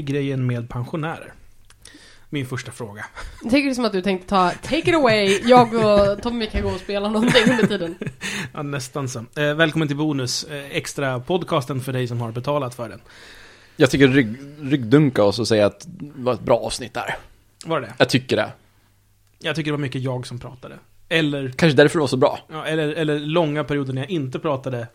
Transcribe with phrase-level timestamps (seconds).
[0.00, 1.32] Är grejen med pensionärer?
[2.30, 3.06] Min första fråga.
[3.42, 6.62] Jag tänker det som att du tänkte ta Take it away, jag och Tommy kan
[6.62, 7.94] gå och spela någonting under tiden.
[8.54, 9.18] Ja, nästan så.
[9.18, 13.00] Eh, välkommen till Bonus, eh, extra podcasten för dig som har betalat för den.
[13.76, 17.16] Jag tycker rygg, ryggdunka oss och säga att det var ett bra avsnitt där.
[17.64, 17.94] Var det det?
[17.98, 18.52] Jag tycker det.
[19.38, 20.78] Jag tycker det var mycket jag som pratade.
[21.08, 22.38] Eller, Kanske därför det var så bra.
[22.52, 24.86] ja, eller, eller långa perioder när jag inte pratade.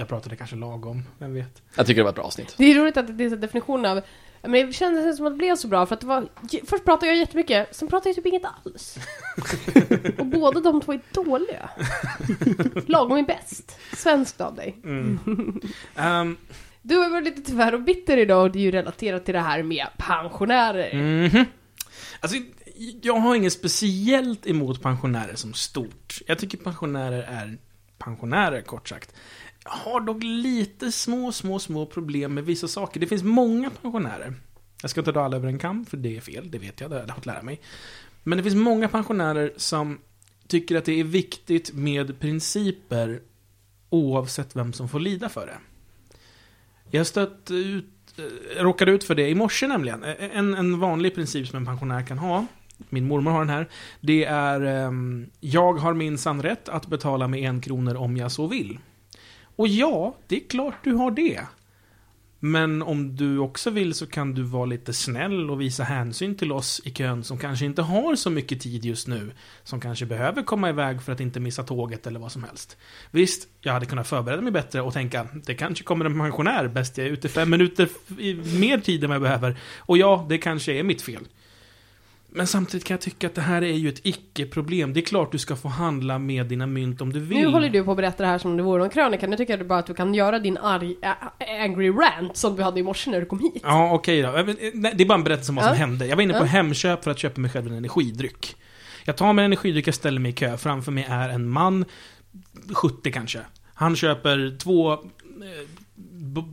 [0.00, 1.62] Jag pratade kanske lagom, vem vet?
[1.76, 2.54] Jag tycker det var ett bra avsnitt.
[2.58, 4.00] Det är roligt att det är en definition av
[4.42, 6.28] men det kändes som att det blev så bra för att det var
[6.66, 8.98] Först pratade jag jättemycket, sen pratade jag typ inget alls.
[10.18, 11.70] och båda de två är dåliga.
[12.86, 13.78] Lagom är bäst.
[13.96, 14.76] Svenskt av dig.
[14.84, 15.18] Mm.
[15.96, 16.36] Ehm,
[16.82, 19.40] Du har varit lite tvär och bitter idag och det är ju relaterat till det
[19.40, 20.94] här med pensionärer.
[20.94, 21.44] Mhm.
[22.20, 22.36] Alltså,
[23.02, 26.18] jag har inget speciellt emot pensionärer som stort.
[26.26, 27.58] Jag tycker pensionärer är
[27.98, 29.14] pensionärer, kort sagt.
[29.72, 33.00] Har dock lite små, små, små problem med vissa saker.
[33.00, 34.34] Det finns många pensionärer.
[34.82, 36.90] Jag ska inte dra alla över en kam, för det är fel, det vet jag,
[36.90, 37.60] det har jag fått lära mig.
[38.22, 39.98] Men det finns många pensionärer som
[40.46, 43.20] tycker att det är viktigt med principer
[43.90, 45.58] oavsett vem som får lida för det.
[46.90, 50.04] Jag stött ut, eh, råkade ut för det i morse nämligen.
[50.04, 52.46] E, en, en vanlig princip som en pensionär kan ha,
[52.88, 53.68] min mormor har den här,
[54.00, 58.46] det är ehm, jag har minsann rätt att betala med en kronor om jag så
[58.46, 58.78] vill.
[59.60, 61.40] Och ja, det är klart du har det.
[62.38, 66.52] Men om du också vill så kan du vara lite snäll och visa hänsyn till
[66.52, 69.32] oss i kön som kanske inte har så mycket tid just nu.
[69.62, 72.76] Som kanske behöver komma iväg för att inte missa tåget eller vad som helst.
[73.10, 76.98] Visst, jag hade kunnat förbereda mig bättre och tänka det kanske kommer en pensionär bäst
[76.98, 77.88] jag är ute fem minuter
[78.58, 79.58] mer tid än vad jag behöver.
[79.78, 81.26] Och ja, det kanske är mitt fel.
[82.32, 84.92] Men samtidigt kan jag tycka att det här är ju ett icke-problem.
[84.92, 87.38] Det är klart du ska få handla med dina mynt om du vill.
[87.38, 89.26] Nu håller du på att berätta det här som om det vore en krönika.
[89.26, 92.62] Nu tycker jag bara att du kan göra din arg, ä- angry rant som du
[92.62, 93.60] hade i morse när du kom hit.
[93.62, 94.32] Ja, okej då.
[94.32, 95.78] Men, eh, nej, Det är bara en berättelse om vad som Ja.
[95.78, 96.06] hände.
[96.06, 96.44] Jag var inne på Ja.
[96.44, 98.56] Hemköp för att köpa mig själv en energidryck.
[99.04, 100.56] Jag tar mig en energidryck, jag ställer mig i kö.
[100.56, 101.84] Framför mig är en man,
[102.74, 103.40] 70 kanske.
[103.74, 104.98] Han köper två, eh,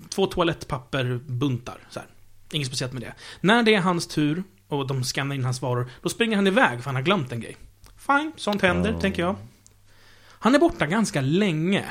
[0.10, 1.78] två toalettpapperbuntar.
[1.90, 2.08] Så här.
[2.52, 3.14] Inget speciellt med det.
[3.42, 6.78] När det är hans tur och de skannar in hans varor, då springer han iväg
[6.80, 7.58] för han har glömt en grej.
[7.98, 9.00] Fine, sånt händer, Ja.
[9.00, 9.36] tänker jag.
[10.40, 11.86] Han är borta ganska länge.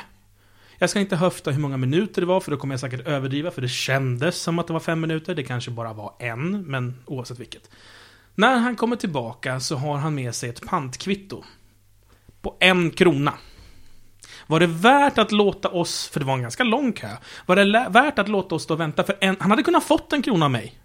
[0.77, 3.51] Jag ska inte höfta hur många minuter det var, för då kommer jag säkert överdriva,
[3.51, 5.35] för det kändes som att det var fem minuter.
[5.35, 7.69] Det kanske bara var en, men oavsett vilket.
[8.35, 11.43] När han kommer tillbaka så har han med sig ett pantkvitto.
[12.41, 13.33] På en krona.
[14.47, 17.89] Var det värt att låta oss, för det var en ganska lång kö, var det
[17.89, 20.45] värt att låta oss stå och vänta för en, han hade kunnat fått en krona
[20.45, 20.79] av mig.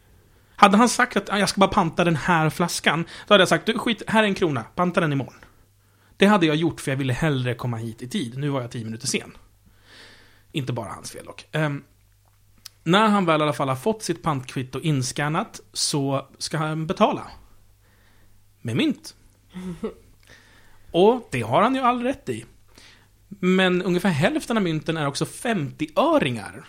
[0.63, 3.49] Hade han sagt att "Ah, jag ska bara panta den här flaskan, då hade jag
[3.49, 5.35] sagt du skit, här är en krona, panta den imorgon.
[6.17, 8.39] Det hade jag gjort för jag ville hellre komma hit i tid.
[8.39, 9.37] Nu var jag tio minuter sen.
[10.53, 11.47] Inte bara hans fel dock.
[11.53, 11.85] Ehm,
[12.83, 17.27] när han väl i alla fall har fått sitt pantkvitto inskannat så ska han betala.
[18.61, 19.15] Med mynt.
[20.91, 22.45] Och det har han ju all rätt i.
[23.41, 26.63] Men ungefär hälften av mynten är också 50-öringar.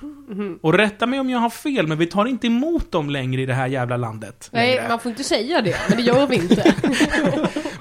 [0.62, 3.46] Och rätta mig om jag har fel, men vi tar inte emot dem längre i
[3.46, 4.50] det här jävla landet.
[4.51, 4.90] Nej, längre.
[4.90, 6.75] man får inte säga det, men det gör vi inte.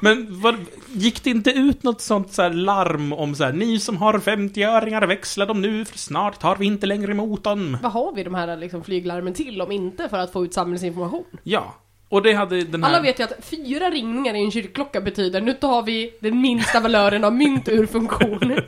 [0.01, 0.57] Men vad,
[0.93, 5.07] gick det inte ut något sånt så larm om så här, ni som har 50-öringar,
[5.07, 7.79] växla dem nu, för snart tar vi inte längre emot dem.
[7.83, 11.25] Vad har vi de här liksom, flyglarmen till om inte för att få ut samhällsinformation?
[11.43, 11.75] Ja.
[12.13, 12.91] Och det hade den här...
[12.91, 16.81] Alla vet ju att fyra ringningar i en kyrkklocka betyder nu tar vi den minsta
[16.81, 18.57] valören av mynt ur funktion.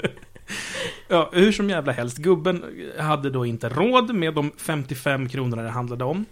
[1.09, 2.19] Ja, hur som jävla helst.
[2.19, 2.65] Gubben
[2.99, 6.25] hade då inte råd med de 55 kronorna det handlade om.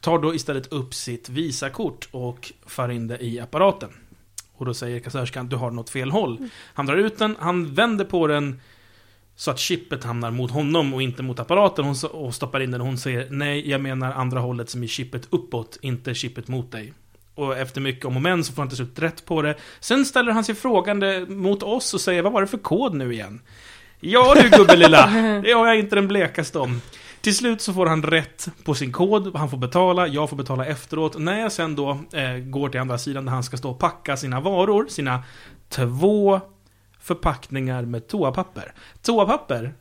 [0.00, 3.90] Tar då istället upp sitt Visakort och för in det i apparaten.
[4.56, 6.48] Och då säger kassörskan, du har åt fel håll.
[6.74, 8.60] Han drar ut den, han vänder på den
[9.42, 12.80] så att chippet hamnar mot honom och inte mot apparaten hon, och stoppar in den
[12.80, 16.72] och hon säger nej, jag menar andra hållet som är chippet uppåt, inte chippet mot
[16.72, 16.92] dig.
[17.34, 19.54] Och efter mycket om och men så får han till slut rätt på det.
[19.80, 23.12] Sen ställer han sig frågande mot oss och säger, vad var det för kod nu
[23.12, 23.40] igen?
[24.00, 25.06] Ja du gubbelilla,
[25.44, 26.80] det har jag inte den blekaste om.
[27.20, 30.66] Till slut så får han rätt på sin kod, han får betala, jag får betala
[30.66, 31.18] efteråt.
[31.18, 34.16] När jag sen då eh, går till andra sidan där han ska stå och packa
[34.16, 35.22] sina varor, sina
[35.68, 36.40] två
[37.02, 38.72] förpackningar med toapapper.
[39.02, 39.74] Toapapper,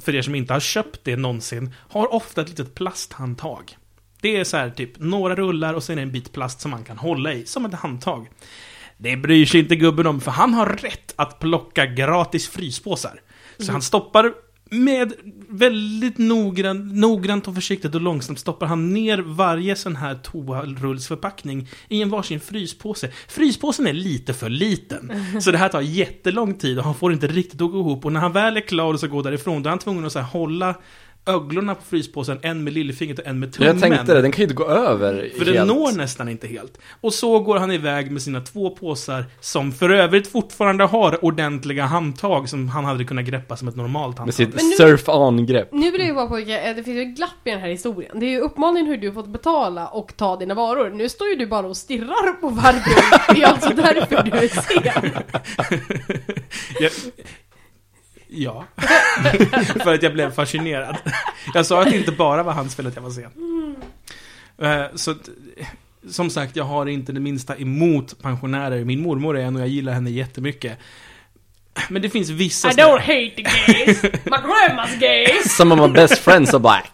[0.00, 3.76] för er som inte har köpt det någonsin, har ofta ett litet plasthandtag.
[4.20, 6.98] Det är så här typ några rullar och sen en bit plast som man kan
[6.98, 8.28] hålla i, som ett handtag.
[8.98, 13.20] Det bryr sig inte gubben om, för han har rätt att plocka gratis fryspåsar.
[13.58, 14.32] Så han stoppar
[14.72, 15.12] med
[15.48, 22.02] väldigt noggrant, noggrant och försiktigt och långsamt stoppar han ner varje sån här toarullsförpackning i
[22.02, 23.10] en varsin fryspåse.
[23.28, 27.26] Fryspåsen är lite för liten, så det här tar jättelång tid och han får inte
[27.26, 28.04] riktigt att gå ihop.
[28.04, 30.12] Och när han väl är klar och ska gå därifrån, då är han tvungen att
[30.12, 30.74] så här hålla
[31.26, 33.68] öglorna på fryspåsen, en med lillfingret och en med tummen.
[33.68, 35.68] Jag tänkte det, den kan ju inte gå över För den helt.
[35.68, 36.78] når nästan inte helt.
[37.00, 41.84] Och så går han iväg med sina två påsar, som för övrigt fortfarande har ordentliga
[41.84, 44.34] handtag som han hade kunnat greppa som ett normalt Med handtag.
[44.34, 45.68] sitt Men nu- surf-on-grepp.
[45.72, 47.68] Nu vill jag ju bara påpeka att det finns ju ett glapp i den här
[47.68, 48.20] historien.
[48.20, 50.90] Det är ju uppmaningen hur du fått betala och ta dina varor.
[50.90, 53.34] Nu står ju du bara och stirrar på farbror.
[53.34, 55.22] Det är alltså därför du är sen.
[56.80, 56.90] Jag,
[58.32, 58.64] ja.
[59.82, 60.96] För att jag blev fascinerad.
[61.54, 63.76] Jag sa att det inte bara var hans fel att jag var sen.
[64.58, 65.28] Eh, Så att,
[66.10, 68.84] som sagt, jag har inte det minsta emot pensionärer.
[68.84, 70.78] Min mormor är en och jag gillar henne jättemycket.
[71.88, 72.68] Men det finns vissa...
[72.68, 74.02] I don't hate the gays.
[74.02, 75.26] My grandma's gay.
[75.48, 76.90] Some of my best friends are black.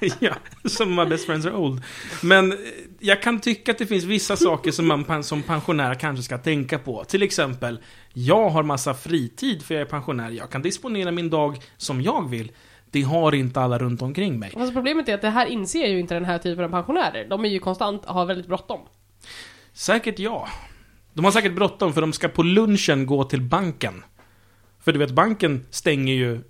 [0.18, 0.34] ja,
[0.64, 1.82] som my best friends are old.
[2.22, 2.58] Men eh,
[3.00, 6.78] jag kan tycka att det finns vissa saker som man som pensionär kanske ska tänka
[6.78, 7.04] på.
[7.04, 7.78] Till exempel,
[8.12, 10.30] jag har massa fritid för jag är pensionär.
[10.30, 12.52] Jag kan disponera min dag som jag vill.
[12.90, 14.52] Det har inte alla runt omkring mig.
[14.56, 17.28] Alltså problemet är att det här inser ju inte den här typen av pensionärer.
[17.28, 18.80] De är ju konstant, har väldigt bråttom.
[19.72, 20.48] Säkert ja.
[21.12, 24.04] De har säkert bråttom för de ska på lunchen gå till banken.
[24.80, 26.40] För du vet, banken stänger ju...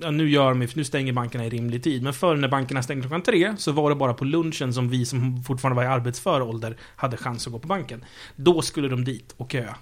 [0.00, 2.02] Ja, nu, gör de, nu stänger bankerna i rimlig tid.
[2.02, 5.04] Men förr när bankerna stängde klockan tre så var det bara på lunchen som vi
[5.04, 8.04] som fortfarande var i arbetsför ålder hade chans att gå på banken.
[8.36, 9.76] Då skulle de dit och köa.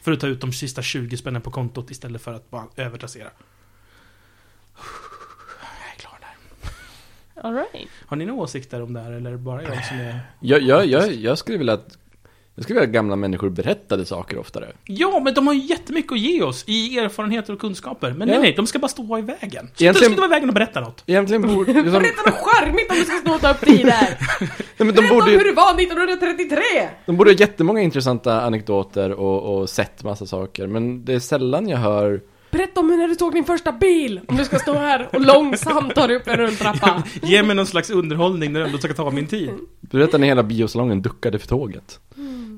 [0.00, 3.30] För att ta ut de sista 20 spännen på kontot istället för att bara övertrassera.
[4.76, 6.70] Jag är klar där.
[7.42, 7.88] Alright.
[8.06, 10.20] Har ni några åsikter om det här eller bara jag som är...
[10.40, 11.98] Jag, jag, jag, jag skulle vilja att
[12.54, 14.72] jag skulle vilja att gamla människor berättade saker oftare.
[14.84, 18.12] Ja, men de har ju jättemycket att ge oss i erfarenheter och kunskaper.
[18.12, 18.34] Men Ja.
[18.34, 19.40] nej, nej, de ska bara stå i vägen.
[19.50, 19.92] Egentligen...
[19.92, 21.02] De ska inte vara i vägen och berätta något.
[21.06, 21.72] Egentligen borde...
[21.72, 24.18] Liksom, Berätta något charmigt om du ska stå och ta upp tid där.
[24.40, 26.58] nej, men de, Berätta om borde, hur ju- det var 1933!
[27.06, 30.66] de borde ha jättemånga intressanta anekdoter och, och sett massa saker.
[30.66, 32.20] Men det är sällan jag hör...
[32.50, 34.20] Berätta om hur när du tog din första bil!
[34.28, 37.02] Om du ska stå här och långsamt ta dig upp en rulltrappa.
[37.22, 39.50] Ge mig någon slags underhållning när jag ändå ska ta min tid.
[39.80, 42.00] Berätta när hela biosalongen duckade för tåget.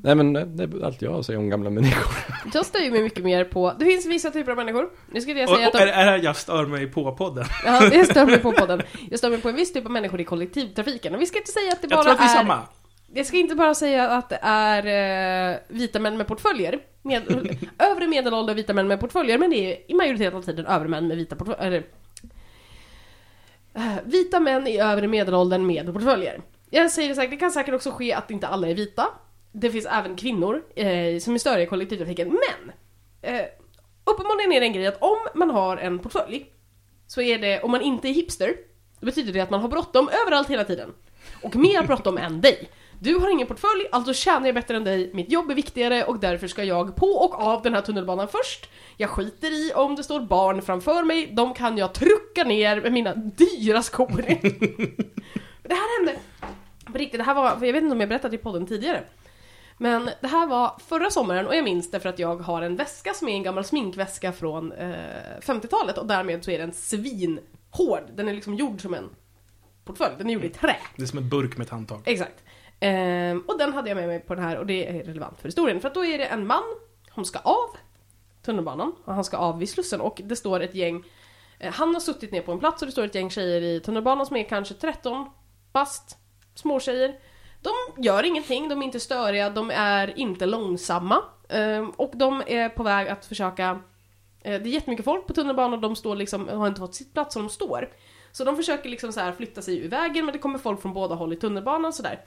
[0.04, 2.12] Nej men det är allt jag har att säga om gamla människor.
[2.54, 4.90] Jag stör ju mig mycket mer på, det finns vissa typer av människor.
[5.12, 7.12] Nu skulle jag säga och att är, de, är det här jag stör mig på
[7.12, 7.44] podden?
[7.64, 8.82] ja, jag stör mig på podden.
[9.10, 11.14] Jag stör mig på en viss typ av människor i kollektivtrafiken.
[11.14, 12.34] Och vi ska inte säga att det bara Jag tror att vi är är...
[12.34, 12.58] samma.
[13.14, 16.78] Jag ska inte bara säga att det är eh, vita män med portföljer.
[17.02, 17.22] Med,
[17.78, 21.08] övre medelålder vita män med portföljer, men det är i majoriteten av tiden övre män
[21.08, 21.84] med vita portföljer.
[23.74, 26.40] Eh, vita män i övre medelåldern med portföljer.
[26.70, 29.08] Jag säger det säkert, det kan säkert också ske att inte alla är vita.
[29.52, 32.72] Det finns även kvinnor eh, som är större i kollektivtrafiken, men
[33.22, 33.44] eh,
[34.04, 36.46] uppenbarligen är det en grej att om man har en portfölj
[37.06, 38.56] så är det, om man inte är hipster,
[39.00, 40.92] då betyder det att man har bråttom överallt hela tiden.
[41.42, 42.70] Och mer bråttom än dig.
[43.00, 46.18] Du har ingen portfölj, alltså tjänar jag bättre än dig, mitt jobb är viktigare och
[46.18, 48.70] därför ska jag på och av den här tunnelbanan först.
[48.96, 52.92] Jag skiter i om det står barn framför mig, de kan jag trucka ner med
[52.92, 54.22] mina dyra skor.
[55.62, 56.20] det här hände,
[56.92, 59.04] på riktigt, det här var, jag vet inte om jag berättat i podden tidigare.
[59.78, 62.76] Men det här var förra sommaren och jag minns det för att jag har en
[62.76, 64.94] väska som är en gammal sminkväska från eh,
[65.40, 68.10] 50-talet och därmed så är den svinhård.
[68.14, 69.10] Den är liksom gjord som en
[69.84, 70.76] portfölj, den är gjord i trä.
[70.96, 72.02] Det är som en burk med ett handtag.
[72.04, 72.44] Exakt.
[72.80, 75.48] Ehm, och den hade jag med mig på den här och det är relevant för
[75.48, 75.80] historien.
[75.80, 76.62] För att då är det en man,
[77.14, 77.76] som ska av
[78.42, 81.04] tunnelbanan och han ska av vid Slussen och det står ett gäng
[81.58, 83.80] eh, Han har suttit ner på en plats och det står ett gäng tjejer i
[83.80, 85.30] tunnelbanan som är kanske 13
[85.72, 86.16] bast,
[86.54, 87.18] småtjejer.
[87.62, 91.22] De gör ingenting, de är inte störiga, de är inte långsamma.
[91.48, 93.70] Ehm, och de är på väg att försöka
[94.42, 97.14] eh, Det är jättemycket folk på tunnelbanan och de står liksom, har inte fått sitt
[97.14, 97.92] plats så de står.
[98.32, 100.94] Så de försöker liksom så här flytta sig ur vägen men det kommer folk från
[100.94, 102.20] båda håll i tunnelbanan sådär.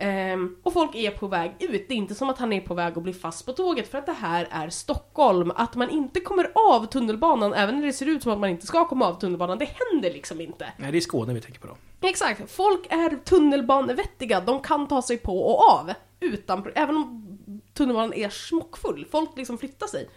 [0.00, 2.74] Ehm, och folk är på väg ut, det är inte som att han är på
[2.74, 5.52] väg att bli fast på tåget för att det här är Stockholm.
[5.56, 8.66] Att man inte kommer av tunnelbanan, även när det ser ut som att man inte
[8.66, 10.72] ska komma av tunnelbanan, det händer liksom inte.
[10.76, 12.08] Nej, det är Skåne vi tänker på då.
[12.08, 15.92] Exakt, folk är tunnelbanevettiga, de kan ta sig på och av.
[16.20, 17.38] Utan, även om
[17.74, 20.08] tunnelbanan är smockfull, folk liksom flyttar sig.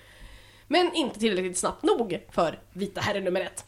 [0.67, 3.65] Men inte tillräckligt snabbt nog för vita herre nummer ett.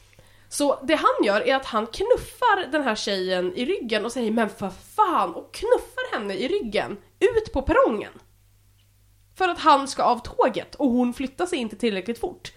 [0.53, 4.31] Så det han gör är att han knuffar den här tjejen i ryggen och säger
[4.31, 8.13] men för fan och knuffar henne i ryggen ut på perrongen.
[9.37, 12.51] För att han ska av tåget och hon flyttar sig inte tillräckligt fort.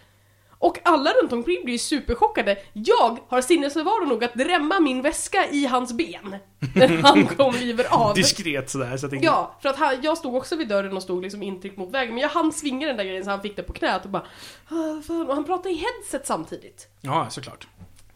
[0.59, 2.59] Och alla runt omkring blir ju superchockade.
[2.73, 6.37] Jag har sinnesnärvaro nog att drämma min väska i hans ben.
[6.75, 8.15] När han kliver av.
[8.15, 9.27] Diskret sådär, så det inte...
[9.27, 12.15] Ja, för att han, jag stod också vid dörren och stod liksom intryckt mot vägen.
[12.15, 14.27] Men jag hann svinga den där grejen så han fick det på knät och bara
[14.69, 16.89] "Ah, fan." Och han pratade i headset samtidigt.
[17.01, 17.67] Ja, såklart.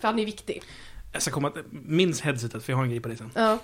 [0.01, 0.63] För han är viktig.
[1.13, 1.53] Jag ska komma...
[1.71, 3.31] Minns headsetet, för jag har en grej på det sen.
[3.35, 3.59] Ja.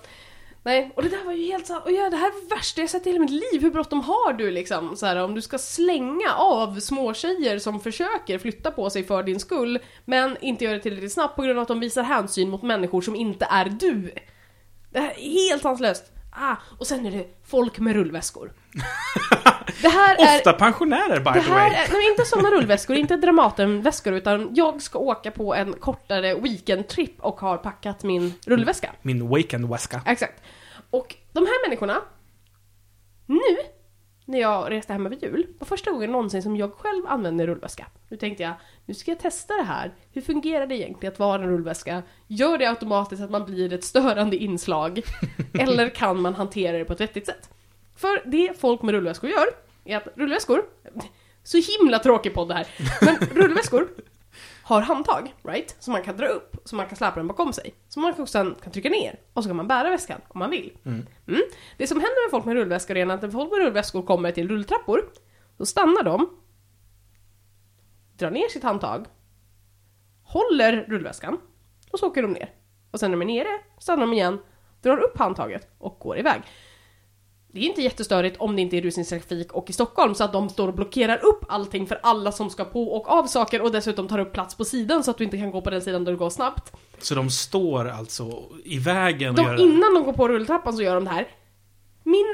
[0.67, 1.85] Nej, och det där var ju helt sant.
[1.85, 3.63] Och ja, det här är det värsta jag sett i hela mitt liv.
[3.63, 4.97] Hur bråttom har du liksom?
[4.97, 9.23] Så här, om du ska slänga av små tjejer som försöker flytta på sig för
[9.23, 12.51] din skull, men inte gör det tillräckligt snabbt på grund av att de visar hänsyn
[12.51, 14.13] mot människor som inte är du.
[14.93, 16.05] Det här är helt sanslöst.
[16.31, 18.53] Ah, och sen är det folk med rullväskor.
[19.83, 20.37] Det här är...
[20.37, 21.67] Ofta pensionärer by the way.
[21.67, 27.21] är, nej, inte sådana rullväskor, inte Dramatenväskor, utan jag ska åka på en kortare weekendtrip
[27.21, 28.93] och har packat min rullväska.
[29.03, 30.01] Min weekend-väska.
[30.07, 30.43] Exakt.
[30.97, 32.03] Och de här människorna,
[33.27, 33.57] nu,
[34.25, 37.87] när jag reste hem över jul, var första gången någonsin som jag själv använde rullväska.
[38.09, 38.53] Nu tänkte jag,
[38.87, 39.95] nu ska jag testa det här.
[40.13, 42.03] Hur fungerar det egentligen att vara en rullväska?
[42.27, 45.03] Gör det automatiskt att man blir ett störande inslag?
[45.59, 47.51] eller kan man hantera det på ett vettigt sätt?
[47.97, 49.47] För det folk med rullväskor gör,
[49.85, 50.65] är att rullväskor,
[51.43, 52.67] så himla tråkig podd det här,
[53.01, 53.89] men rullväskor
[54.67, 55.77] har handtag, right?
[55.79, 57.75] Som man kan dra upp, så man kan släpa den bakom sig.
[57.89, 60.51] Som man också sen kan trycka ner, och så kan man bära väskan om man
[60.51, 60.79] vill.
[60.85, 61.07] Mm.
[61.29, 61.43] Mm.
[61.79, 64.49] Det som händer med folk med rullväskor är att när folk med rullväskor kommer till
[64.49, 65.11] rulltrappor,
[65.57, 66.31] då stannar de,
[68.17, 69.07] drar ner sitt handtag,
[70.23, 71.41] håller rullväskan,
[71.93, 72.51] och så åker de ner.
[72.91, 74.39] Och sen när de är nere, stannar de igen,
[74.83, 76.43] drar upp handtaget och går iväg.
[77.57, 80.49] Det är inte jättestörigt om det inte är rusningstrafik och i Stockholm så att de
[80.49, 84.09] står och blockerar upp allting för alla som ska på och av saker och dessutom
[84.09, 86.13] tar upp plats på sidan så att du inte kan gå på den sidan där
[86.13, 86.73] du går snabbt.
[86.99, 89.63] Så de står alltså i vägen och De, gör det.
[89.63, 91.29] innan de går på rulltrappan så gör de det här.
[92.03, 92.27] Min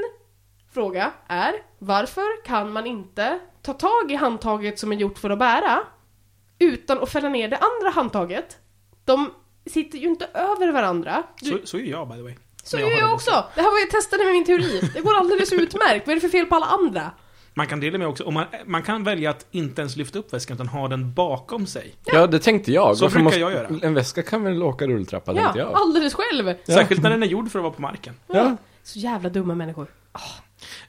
[0.73, 5.38] fråga är, varför kan man inte ta tag i handtaget som är gjort för att
[5.38, 5.79] bära
[6.59, 8.59] utan att fälla ner det andra handtaget?
[9.05, 9.31] De
[9.67, 11.23] sitter ju inte över varandra.
[11.41, 12.35] Du, Så, så är jag by the way.
[12.62, 13.45] Så gör jag det också!
[13.54, 14.90] Det här var jag testade med min teori.
[14.95, 16.07] Det går alldeles utmärkt.
[16.07, 17.11] Vad är det för fel på alla andra?
[17.54, 20.33] Man kan dela med också, och man, man kan välja att inte ens lyfta upp
[20.33, 21.95] väskan utan ha den bakom sig.
[22.04, 22.97] Ja, det tänkte jag.
[22.97, 23.69] Så Varför brukar måste, jag göra.
[23.83, 25.73] En väska kan väl åka rulltrappa, tänkte Ja, jag.
[25.75, 26.49] alldeles själv!
[26.49, 26.75] Ja.
[26.75, 28.14] Särskilt när den är gjord för att vara på marken.
[28.26, 28.57] Ja.
[28.83, 29.87] Så jävla dumma människor.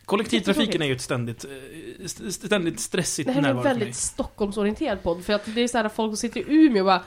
[0.05, 3.95] Kollektivtrafiken är ju ett ständigt, eh, st- ständigt stressigt Det här är en närvaro väldigt
[3.95, 7.03] Stockholmsorienterad podd, för att det är såhär folk som sitter i Umeå och bara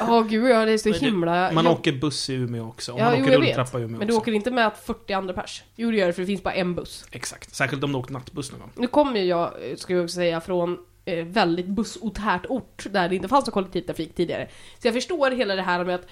[0.00, 1.52] Åh gud, ja det är så himla...
[1.52, 3.98] Man jag- åker buss i Umeå också, och Ja, man jo, åker rulltrappa i Umeå
[3.98, 4.20] Men du också.
[4.22, 5.62] åker inte med 40 andra pers?
[5.76, 7.04] Jo det gör det, för det finns bara en buss.
[7.10, 7.54] Exakt.
[7.54, 8.70] Särskilt om du åkt nattbuss någon gång.
[8.76, 13.28] Nu kommer jag, ska jag också säga, från eh, väldigt bussotärt ort där det inte
[13.28, 14.48] fanns någon kollektivtrafik tidigare.
[14.78, 16.06] Så jag förstår hela det här med att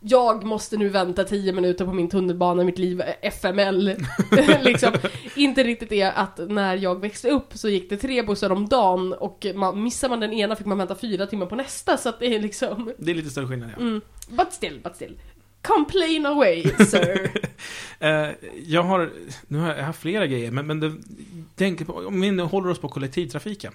[0.00, 3.96] jag måste nu vänta 10 minuter på min tunnelbana, mitt liv är FML.
[4.62, 4.92] liksom,
[5.36, 9.12] inte riktigt det att när jag växte upp så gick det tre bussar om dagen
[9.12, 12.20] och man, missar man den ena fick man vänta fyra timmar på nästa så att
[12.20, 13.80] det är liksom Det är lite större skillnad, ja.
[13.80, 15.18] mm, But still, but still
[15.62, 17.30] Complain away, sir
[18.00, 18.28] Eh,
[18.66, 19.10] jag har,
[19.46, 20.92] nu har jag haft flera grejer, men, men det,
[21.54, 23.72] tänk på, om vi nu håller oss på kollektivtrafiken.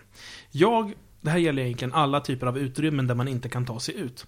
[0.52, 4.00] Jag, det här gäller egentligen alla typer av utrymmen där man inte kan ta sig
[4.00, 4.26] ut.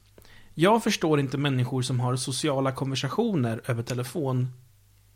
[0.58, 4.52] Jag förstår inte människor som har sociala konversationer över telefon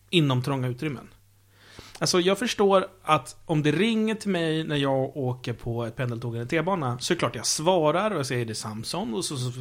[0.10, 1.08] inom trånga utrymmen.
[2.00, 6.36] Alltså jag förstår att om det ringer till mig när jag åker på ett pendeltåg
[6.36, 9.26] eller T-bana, så är det klart jag svarar och jag säger det är Samson och
[9.26, 9.52] så, så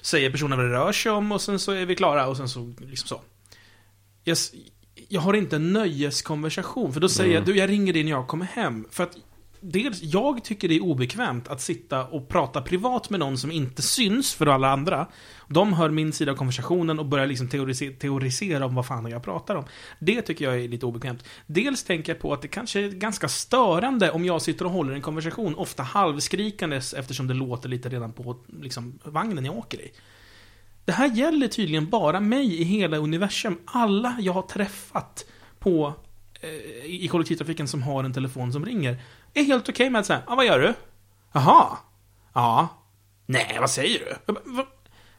[0.00, 2.48] säger personen vad det rör sig om och sen så är vi klara och sen
[2.48, 3.20] så liksom så.
[4.24, 4.36] Jag,
[5.08, 8.26] jag har inte en nöjeskonversation, för då säger jag du jag ringer dig när jag
[8.26, 8.86] kommer hem.
[8.90, 9.16] För att
[9.60, 13.82] dels, jag tycker det är obekvämt att sitta och prata privat med någon som inte
[13.82, 15.06] syns för alla andra.
[15.48, 19.22] De hör min sida av konversationen och börjar liksom teorisera, teorisera om vad fan jag
[19.22, 19.64] pratar om.
[19.98, 21.24] Det tycker jag är lite obekvämt.
[21.46, 24.92] Dels tänker jag på att det kanske är ganska störande om jag sitter och håller
[24.92, 29.90] en konversation, ofta halvskrikandes eftersom det låter lite redan på liksom, vagnen jag åker i.
[30.84, 33.58] Det här gäller tydligen bara mig i hela universum.
[33.64, 35.26] Alla jag har träffat
[35.58, 35.94] på
[36.40, 39.02] eh, i kollektivtrafiken som har en telefon som ringer
[39.40, 40.74] är helt okej med att säga ah, vad gör du?
[41.32, 41.76] Jaha?
[42.34, 42.68] Ja?
[43.26, 44.32] Nej, vad säger du?
[44.32, 44.66] Bara,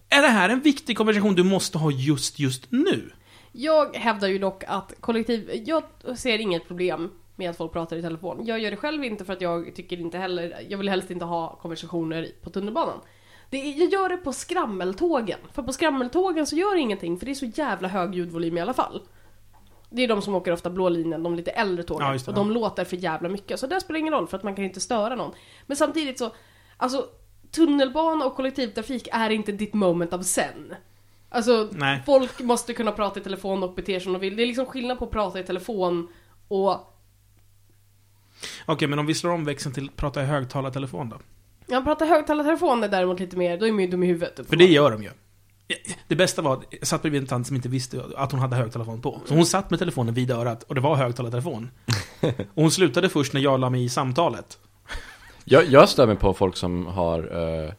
[0.10, 3.12] Är det här en viktig konversation du måste ha just, just nu?
[3.52, 5.64] Jag hävdar ju dock att kollektiv...
[5.66, 5.84] Jag
[6.16, 8.46] ser inget problem med att folk pratar i telefon.
[8.46, 10.66] Jag gör det själv inte för att jag tycker inte heller...
[10.70, 13.00] Jag vill helst inte ha konversationer på tunnelbanan.
[13.50, 15.40] Det är, jag gör det på skrammeltågen.
[15.54, 18.62] För på skrammeltågen så gör det ingenting för det är så jävla hög ljudvolym i
[18.62, 19.02] alla fall.
[19.90, 22.08] Det är de som åker ofta blå linjen, de lite äldre tågen.
[22.08, 22.54] Ja, det, och de ja.
[22.54, 23.60] låter för jävla mycket.
[23.60, 25.32] Så det spelar ingen roll för att man kan inte störa någon.
[25.66, 26.32] Men samtidigt så,
[26.78, 27.06] alltså
[27.52, 30.76] tunnelbana och kollektivtrafik är inte ditt moment of zen.
[31.30, 32.04] Alltså, Nej.
[32.06, 34.36] folk måste kunna prata i telefon och bete sig som de vill.
[34.36, 36.08] Det är liksom skillnad på att prata i telefon
[36.48, 36.96] och...
[38.66, 41.18] Okej, men om vi slår om växeln till prata i högtalartelefon då?
[41.68, 44.48] Jag pratar högtalartelefon är däremot lite mer, då är man ju dum i huvudet.
[44.50, 45.10] För det gör de ju.
[46.08, 48.56] Det bästa var att jag satt bredvid en tant som inte visste att hon hade
[48.56, 49.22] högtalartelefon på.
[49.26, 51.72] Så hon satt med telefonen vid örat och det var högtalartelefon.
[52.22, 54.58] Och hon slutade först när jag la mig i samtalet.
[55.44, 57.72] Jag, jag stör mig på folk som har uh,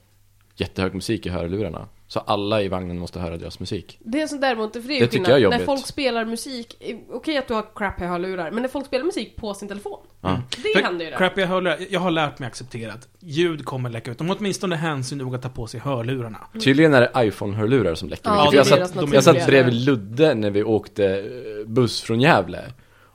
[0.57, 1.89] jättehög musik i hörlurarna.
[2.13, 3.99] Så alla i vagnen måste höra deras musik.
[4.01, 5.59] Det är sånt däremot, för det är ju Det tycker jag är jobbigt.
[5.59, 9.05] När folk spelar musik, eh, okej att du har crappiga hörlurar, men när folk spelar
[9.05, 9.99] musik på sin telefon.
[10.21, 10.43] Ja.
[10.51, 11.19] Det För händer ju där.
[11.19, 14.19] Crappiga hörlurar, jag har lärt mig acceptera att ljud kommer läcka ut.
[14.19, 16.39] De har åtminstone hänsyn nog att ta på sig hörlurarna.
[16.65, 18.71] Tydligen är det iPhone-hörlurar som läcker Ja, mycket.
[18.71, 22.73] jag, satt, jag satt bredvid Ludde när vi åkte eh, buss från Gävle.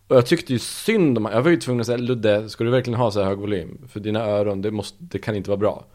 [0.07, 2.69] Och jag tyckte ju synd om Jag var ju tvungen att säga Ludde, ska du
[2.69, 3.87] verkligen ha så här hög volym?
[3.89, 5.85] För dina öron, det, måste, det kan inte vara bra.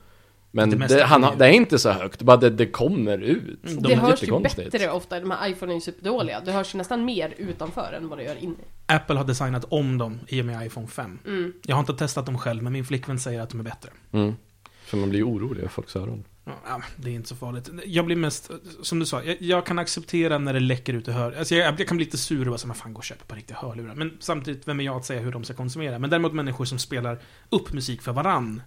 [0.50, 3.64] Men Det han, det är inte så högt, bara det, det kommer ut.
[3.66, 6.40] Mm, det de är hörs ju bättre ofta, de här iPhone är ju superdåliga.
[6.40, 8.54] Det hörs ju nästan mer utanför än vad det gör inne.
[8.86, 11.18] Apple har designat om dem i och med iPhone 5.
[11.26, 11.52] Mm.
[11.62, 13.90] Jag har inte testat dem själv, men min flickvän säger att de är bättre.
[14.12, 14.34] Mm.
[14.84, 16.24] För man blir ju orolig över folks öron.
[16.44, 17.70] Ja, det är inte så farligt.
[17.84, 18.50] Jag blir mest,
[18.82, 21.32] som du sa, jag, jag kan acceptera när det läcker ut i hör...
[21.32, 23.28] Alltså jag, jag kan bli lite sur och bara så, men fan gå och köp
[23.28, 23.94] par riktiga hörlurar.
[23.94, 25.98] Men samtidigt, vem är jag att säga hur de ska konsumera?
[25.98, 27.18] Men däremot människor som spelar
[27.50, 28.62] upp musik för varann.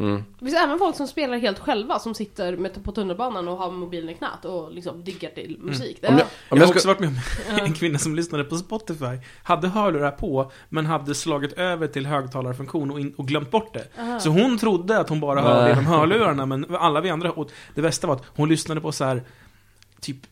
[0.00, 0.24] Mm.
[0.38, 3.70] Det finns även folk som spelar helt själva, som sitter med, på tunnelbanan och har
[3.70, 5.98] mobilen i knät och liksom diggar till musik.
[6.00, 7.18] Det Om jag, om jag jag har också ska, varit med om
[7.64, 12.90] en kvinna som lyssnade på Spotify, hade hörlurar på, men hade slagit över till högtalarfunktion
[12.90, 14.00] och, in, och glömt bort det.
[14.00, 14.20] Aha.
[14.20, 17.82] Så hon trodde att hon bara hörde genom hörlurarna, men alla vi andra, och det
[17.82, 19.22] bästa var att hon lyssnade på så här
[20.00, 20.26] typ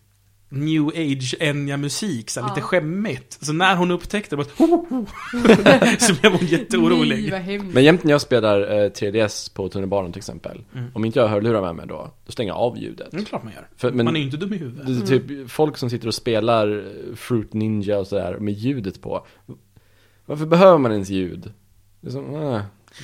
[0.52, 2.54] New Age Enya musik, så här, Ja.
[2.54, 3.38] lite skämmigt.
[3.40, 5.06] Så när hon upptäckte det, bara, ho, ho,
[5.98, 7.32] så blev hon Nej, jätteorolig.
[7.32, 7.74] hemskt.
[7.74, 10.90] men jämt när jag spelar eh, 3DS på tunnelbanan till exempel, Mm.
[10.94, 13.08] om inte jag har hörlurar med mig då, då stänger jag av ljudet.
[13.10, 13.68] Det är klart man gör.
[13.76, 14.86] För, men man är ju inte dum i huvudet.
[14.86, 19.26] det typ folk som sitter och spelar eh, Fruit Ninja och sådär med ljudet på.
[20.26, 21.52] Varför behöver man ens ljud?
[22.00, 22.60] Det är som, äh,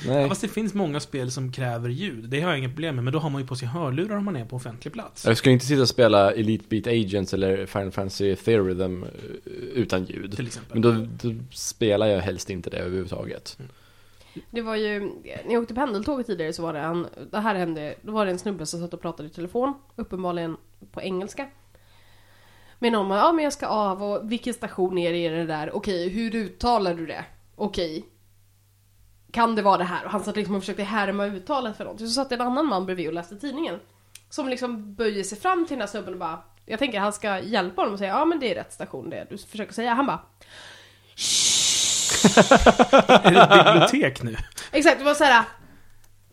[0.07, 0.29] nej.
[0.29, 2.29] Fast det finns många spel som kräver ljud.
[2.29, 4.25] Det har jag inget problem med, men då har man ju på sig hörlurar om
[4.25, 5.25] man är på offentlig plats.
[5.25, 9.09] Jag skulle inte sitta och spela Elite Beat Agents eller Final Fantasy Theorem eh,
[9.53, 10.35] utan ljud.
[10.35, 10.79] Till exempel.
[10.79, 13.57] Men då, då spelar jag helst inte det överhuvudtaget.
[14.51, 17.95] Det var ju, när jag åkte pendeltåget tidigare så var det en, det här hände,
[18.01, 20.57] då var det en snubbe som satt och pratade i telefon, uppenbarligen
[20.91, 21.47] på engelska.
[22.79, 25.75] Med någon, ja men jag ska av och vilken station är det i det där?
[25.75, 27.25] Okej, hur uttalar du det?
[27.55, 28.05] Okej.
[29.31, 30.05] Kan det vara det här?
[30.05, 31.99] Och han satt liksom och försökte härma uttalet för något.
[31.99, 33.79] Så satt en annan man bredvid och läste tidningen.
[34.29, 37.39] Som liksom böjer sig fram till den här snubben och bara, jag tänker han ska
[37.39, 39.93] hjälpa honom och säga, ja men det är rätt station det du försöker säga.
[39.93, 40.19] Han bara,
[43.23, 44.35] Är det ett bibliotek nu?
[44.71, 45.43] Exakt, det var så här.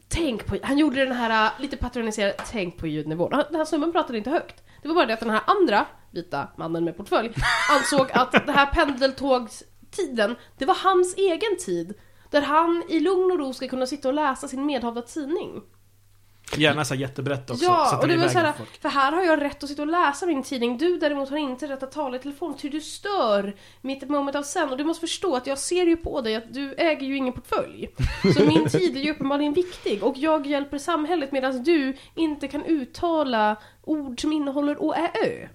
[0.09, 3.31] Tänk på, han gjorde den här äh, lite patroniserade, tänk på ljudnivån.
[3.31, 4.63] Den här snubben pratade inte högt.
[4.83, 7.35] Det var bara det att den här andra vita mannen med portfölj
[7.71, 11.95] ansåg att det här pendeltågstiden, det var hans egen tid.
[12.35, 15.63] Där han i lugn och ro ska kunna sitta och läsa sin medhavda tidning.
[16.57, 17.65] Gärna så jättebrett också.
[17.65, 19.83] så Ja, att och det var så här, för här har jag rätt att sitta
[19.83, 20.79] och läsa min tidning.
[20.79, 24.43] Du däremot har inte rätt att tala i telefon, ty du stör mitt moment av
[24.43, 24.71] sen.
[24.71, 27.33] Och du måste förstå att jag ser ju på dig att du äger ju ingen
[27.33, 27.89] portfölj.
[28.37, 32.65] Så min tid är ju uppenbarligen viktig och jag hjälper samhället medan du inte kan
[32.65, 35.49] uttala ord som innehåller å, ä, ö.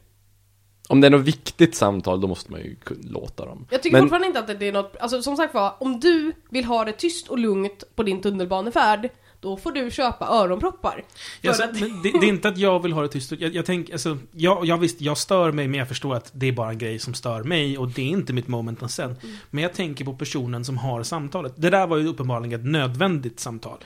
[0.91, 3.65] Om det är något viktigt samtal, då måste man ju låta dem.
[3.69, 6.34] Jag tycker Men- fortfarande inte att det är något, alltså som sagt var, om du
[6.49, 9.10] vill ha det tyst och lugnt på din tunnelbanefärd,
[9.41, 11.04] då får du köpa öronproppar.
[11.41, 13.32] Ja, så, att- men det, det är inte att jag vill ha det tyst.
[13.39, 16.47] Jag, jag tänker, alltså, jag, jag visst, jag stör mig, men jag förstår att det
[16.47, 19.15] är bara en grej som stör mig och det är inte mitt moment of sen.
[19.49, 21.54] Men jag tänker på personen som har samtalet.
[21.56, 23.78] Det där var ju uppenbarligen ett nödvändigt samtal.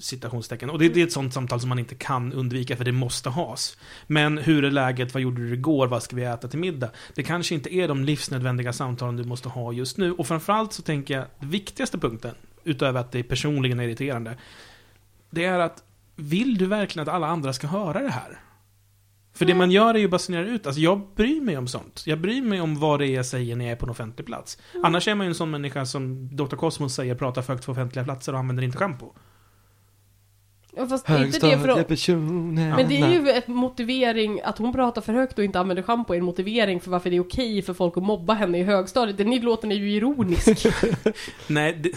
[0.00, 0.70] Citationstecken.
[0.70, 3.30] Och det, det är ett sånt samtal som man inte kan undvika för det måste
[3.30, 3.76] has.
[4.06, 5.14] Men hur är läget?
[5.14, 5.86] Vad gjorde du igår?
[5.86, 6.90] Vad ska vi äta till middag?
[7.14, 10.12] Det kanske inte är de livsnödvändiga samtalen du måste ha just nu.
[10.12, 12.34] Och framförallt så tänker jag, den viktigaste punkten,
[12.64, 14.36] utöver att det är personligen irriterande,
[15.30, 15.82] det är att
[16.16, 18.40] vill du verkligen att alla andra ska höra det här?
[19.32, 20.66] För det man gör är ju att basunera ut.
[20.66, 22.02] Alltså jag bryr mig om sånt.
[22.06, 24.26] Jag bryr mig om vad det är jag säger när jag är på en offentlig
[24.26, 24.58] plats.
[24.82, 26.56] Annars är man ju en sån människa som Dr.
[26.56, 29.12] Cosmos säger pratar för högt på offentliga platser och använder inte schampo.
[30.76, 32.08] Ja, fast inte det för att...
[32.76, 36.14] Men det är ju ett motivering, att hon pratar för högt och inte använder schampo
[36.14, 39.18] är en motivering för varför det är okej för folk att mobba henne i högstadiet.
[39.18, 40.66] Den låten är ju ironisk.
[41.46, 41.90] Nej, det,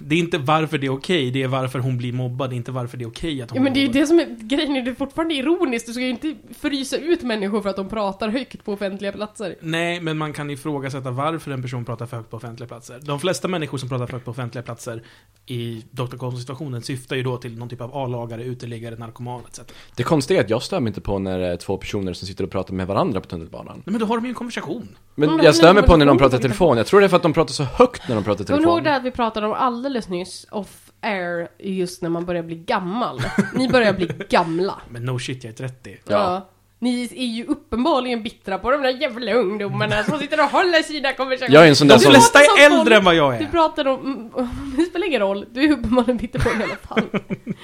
[0.00, 2.56] det är inte varför det är okej, det är varför hon blir mobbad, det är
[2.56, 4.36] inte varför det är okej att hon Ja men det är ju det som är
[4.40, 5.86] grejen, det är fortfarande ironiskt.
[5.86, 9.56] Du ska ju inte frysa ut människor för att de pratar högt på offentliga platser.
[9.60, 13.00] Nej, men man kan ifrågasätta varför en person pratar för högt på offentliga platser.
[13.02, 15.02] De flesta människor som pratar för högt på offentliga platser
[15.46, 16.16] i Dr.
[16.16, 19.60] Cosmos-situationen syftar ju då till någon typ av A-lagare, uteliggare, narkoman etc.
[19.96, 22.28] Det konstiga är att jag stör mig inte på när det är två personer som
[22.28, 23.74] sitter och pratar med varandra på tunnelbanan.
[23.76, 24.88] Nej, men då har de ju en konversation.
[25.14, 26.76] Men jag stör mig på när de pratar i telefon.
[26.76, 28.58] Jag tror det är för att de pratar så högt när de pratar i Kommer
[28.58, 28.84] ni ihåg telefon.
[28.84, 29.52] det att vi pratade om
[29.88, 33.22] alldeles nyss, off air, just när man börjar bli gammal?
[33.54, 34.80] Ni börjar bli gamla.
[34.90, 35.96] Men no shit, jag är 30.
[36.08, 36.48] Ja.
[36.80, 41.12] Ni är ju uppenbarligen bittra på de där jävla ungdomarna som sitter och håller sina
[41.12, 41.54] konversationer.
[41.54, 42.12] Jag är en sån där De som...
[42.12, 43.48] flesta pratar är äldre än vad jag Du är.
[43.48, 44.30] pratar om...
[44.76, 47.02] Det spelar ingen roll, du är uppenbarligen bitter på dem i alla fall.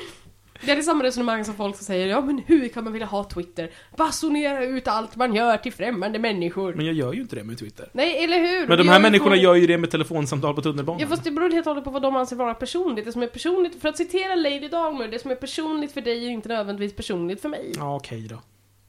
[0.67, 3.25] Det är samma resonemang som folk som säger ja men hur kan man vilja ha
[3.25, 3.71] Twitter?
[3.97, 6.75] Basunera ut allt man gör till främmande människor.
[6.75, 7.89] Men jag gör ju inte det med Twitter.
[7.93, 8.67] Nej, eller hur?
[8.67, 11.01] Men de här människorna gör ju det med telefonsamtal på tunnelbanan.
[11.01, 13.05] Ja fast det beror helt och hållet på vad de anser vara personligt.
[13.05, 16.27] Det som är personligt, för att citera Lady Dahmer, det som är personligt för dig
[16.27, 17.73] är inte nödvändigtvis personligt för mig.
[17.77, 18.43] Ja, okej då.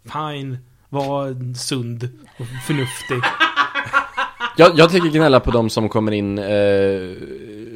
[0.03, 0.57] Fine.
[0.89, 3.17] Var sund och förnuftig.
[4.57, 6.45] Jag, jag tycker gnälla på de som kommer in, eh,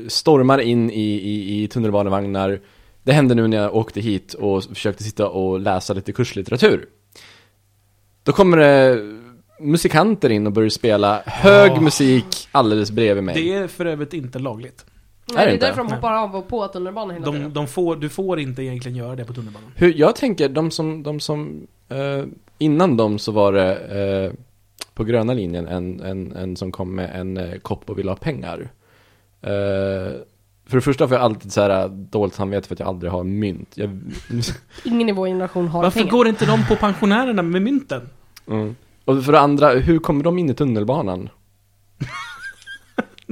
[0.08, 2.60] stormar in i, i, i tunnelbanevagnar.
[3.04, 6.86] Det hände nu när jag åkte hit och försökte sitta och läsa lite kurslitteratur.
[8.24, 9.02] Då kommer det
[9.60, 11.82] musikanter in och börjar spela hög Åh.
[11.82, 13.36] musik alldeles bredvid mig.
[13.36, 14.86] Det är för övrigt inte lagligt.
[15.34, 17.54] Nej, det det är därför de hoppar av och på tunnelbanan hela De, tiden.
[17.54, 19.72] de får, du får inte egentligen göra det på tunnelbanan.
[19.76, 22.24] Hur, jag tänker, de som, de som eh,
[22.58, 24.34] innan dem så var det eh,
[24.94, 28.16] på gröna linjen en, en, en som kom med en eh, kopp och ville ha
[28.16, 28.70] pengar.
[30.70, 33.24] För det första får jag alltid så här dåligt samvete för att jag aldrig har
[33.24, 33.72] mynt.
[33.78, 34.02] Jag,
[34.84, 36.12] Ingen i vår generation har Varför pengar.
[36.12, 38.10] går inte de på pensionärerna med mynten?
[38.48, 38.76] mm.
[39.06, 41.30] Och för det andra, hur kommer de in i tunnelbanan?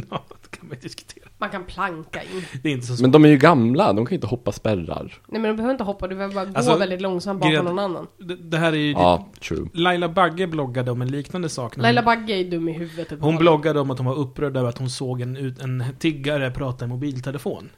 [0.10, 1.17] Ja, det kan man diskutera.
[1.40, 2.46] Man kan planka in.
[2.64, 3.02] Det är inte så svårt.
[3.02, 5.14] Men de är ju gamla, de kan ju inte hoppa spärrar.
[5.28, 7.80] Nej men du behöver inte hoppa, du behöver bara gå Alltså, väldigt långsamt bakom någon
[7.80, 8.08] annan.
[8.20, 8.92] Det, det här är ju...
[8.92, 9.68] Ja, true.
[9.74, 11.76] Laila Bagge bloggade om en liknande sak.
[11.78, 13.20] när Laila hon, Bagge är dum i huvudet.
[13.22, 16.52] hon bloggade om att hon var upprörd över att hon såg en, ut- en tiggare
[16.52, 17.70] prata i mobiltelefon.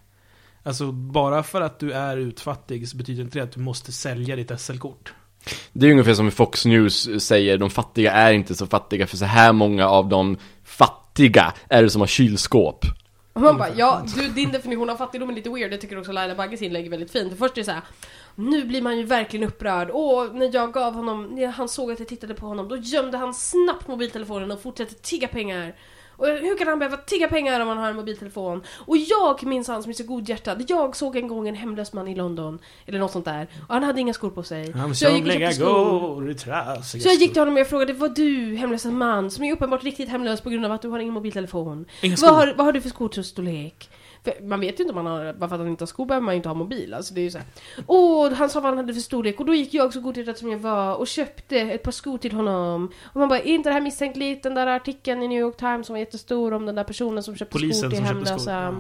[0.64, 4.36] Alltså, bara för att du är utfattig så betyder inte det att du måste sälja
[4.36, 5.14] ditt SL-kort.
[5.74, 9.26] Det är ungefär som Fox News säger, de fattiga är inte så fattiga för så
[9.26, 12.86] här många av de fattiga är det som har kylskåp.
[13.40, 15.74] Och man bara, ja, du, din definition av fattigdom är lite weird.
[15.74, 17.30] Jag tycker också Laila Bagges inlägg är väldigt fint.
[17.30, 17.82] För först är det så här,
[18.36, 19.90] nu blir man ju verkligen upprörd.
[19.90, 23.18] Och när jag gav honom, när han såg att jag tittade på honom, då gömde
[23.18, 25.76] han snabbt mobiltelefonen och fortsatte tigga pengar.
[26.20, 28.64] Och hur kan han behöva tigga pengar om han har en mobiltelefon?
[28.86, 30.64] Och jag minns han som är så godhjärtad.
[30.68, 33.48] Jag såg en gång en hemlös man i London, eller något sånt där.
[33.68, 34.72] Och han hade inga skor på sig.
[34.72, 35.68] Han Så jag gick och köpte skor.
[37.02, 39.84] Så jag gick till honom och jag frågade, var du hemlösa man som är uppenbart
[39.84, 41.86] riktigt hemlös på grund av att du har ingen mobiltelefon?
[42.02, 42.28] Inga Vad skor.
[42.28, 43.90] har, vad har du för skostorlek?
[44.24, 46.06] För man vet ju inte om man har, bara för att han inte har skor
[46.06, 46.94] behöver man ju inte ha mobil.
[46.94, 47.48] Alltså det är ju såhär.
[47.88, 50.52] Åh, han sa vad han hade för storlek och då gick jag så godhjärtad som
[50.52, 52.92] jag var och köpte ett par skor till honom.
[53.04, 54.44] Och man bara, är inte det här misstänkligt?
[54.44, 57.36] Den där artikeln i New York Times som var jättestor om den där personen som
[57.36, 58.76] köpte Polisen skor till som hemlösa.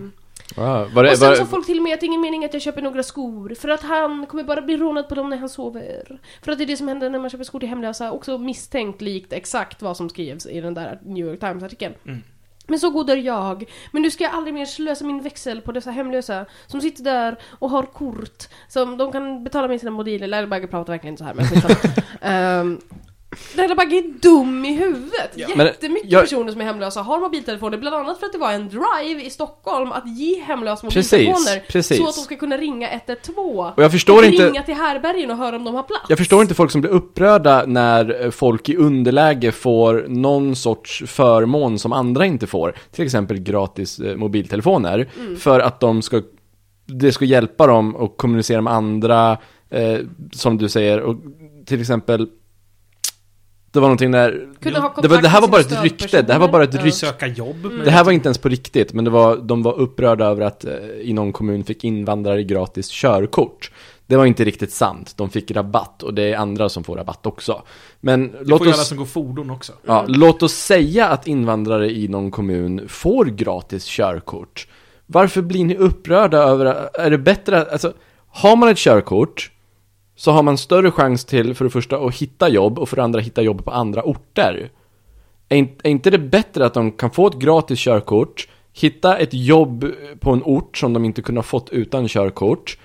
[0.55, 2.45] Ja, var det, Och sen var, sa folk till mig att det är ingen mening
[2.45, 5.37] att jag köper några skor För att han kommer bara bli rånad på dem när
[5.37, 8.11] han sover För att det är det som händer när man köper skor till hemlösa
[8.11, 12.21] Också misstänkt likt exakt vad som skrevs i den där New York Times-artikeln Mm.
[12.69, 13.63] Men så god är jag.
[13.91, 17.37] Men nu ska jag aldrig mer slösa min växel på dessa hemlösa som sitter där
[17.59, 20.27] och har kort som de kan betala med sina mobiler.
[20.27, 22.81] Laila Bagge pratar verkligen så här men um,
[23.55, 25.31] Laila Bagge är dum i huvudet.
[25.35, 25.47] Ja.
[25.57, 28.69] Jättemycket jag- personer som är hemlösa har mobiltelefoner, bland annat för att det var en
[28.69, 31.97] drive i Stockholm att ge hemlösa Precis, mobiltelefoner precis.
[31.97, 33.37] så att de ska kunna ringa 112.
[33.75, 34.47] och jag förstår inte...
[34.49, 36.05] Ringa till härbergen och höra om de har plats.
[36.09, 41.03] Jag förstår inte folk som blir upprörda när eh, folk i underläge får någon sorts
[41.07, 42.75] förmån som andra inte får.
[42.91, 45.09] Till exempel gratis eh, mobiltelefoner.
[45.39, 46.21] För att de ska,
[46.85, 49.37] det ska hjälpa dem att kommunicera med andra,
[49.69, 49.97] eh,
[50.31, 50.99] som du säger.
[51.01, 51.15] Och
[51.65, 52.27] till exempel,
[53.71, 56.33] det var någonting där, Kunna ha det, var, det här var bara ett rykte, det
[56.33, 56.91] här var bara ett rykte.
[56.91, 57.65] Söka jobb.
[57.65, 57.85] Mm.
[57.85, 60.65] Det här var inte ens på riktigt, men det var, de var upprörda över att
[60.65, 63.71] eh, i någon kommun fick invandrare gratis körkort.
[64.07, 67.25] Det var inte riktigt sant, de fick rabatt och det är andra som får rabatt
[67.25, 67.61] också.
[68.01, 69.73] Men Det låt får ju alla oss, som går fordon också.
[69.85, 74.67] ja, låt oss säga att invandrare i någon kommun får gratis körkort.
[75.05, 77.93] Varför blir ni upprörda över, är det bättre, att- alltså,
[78.31, 79.51] har man ett körkort
[80.19, 83.03] så har man större chans till, för det första, att hitta jobb och för det
[83.03, 84.71] andra hitta jobb på andra orter.
[85.49, 89.33] Är inte, är inte det bättre att de kan få ett gratis körkort, hitta ett
[89.33, 89.85] jobb
[90.19, 92.77] på en ort som de inte kunde ha fått utan körkort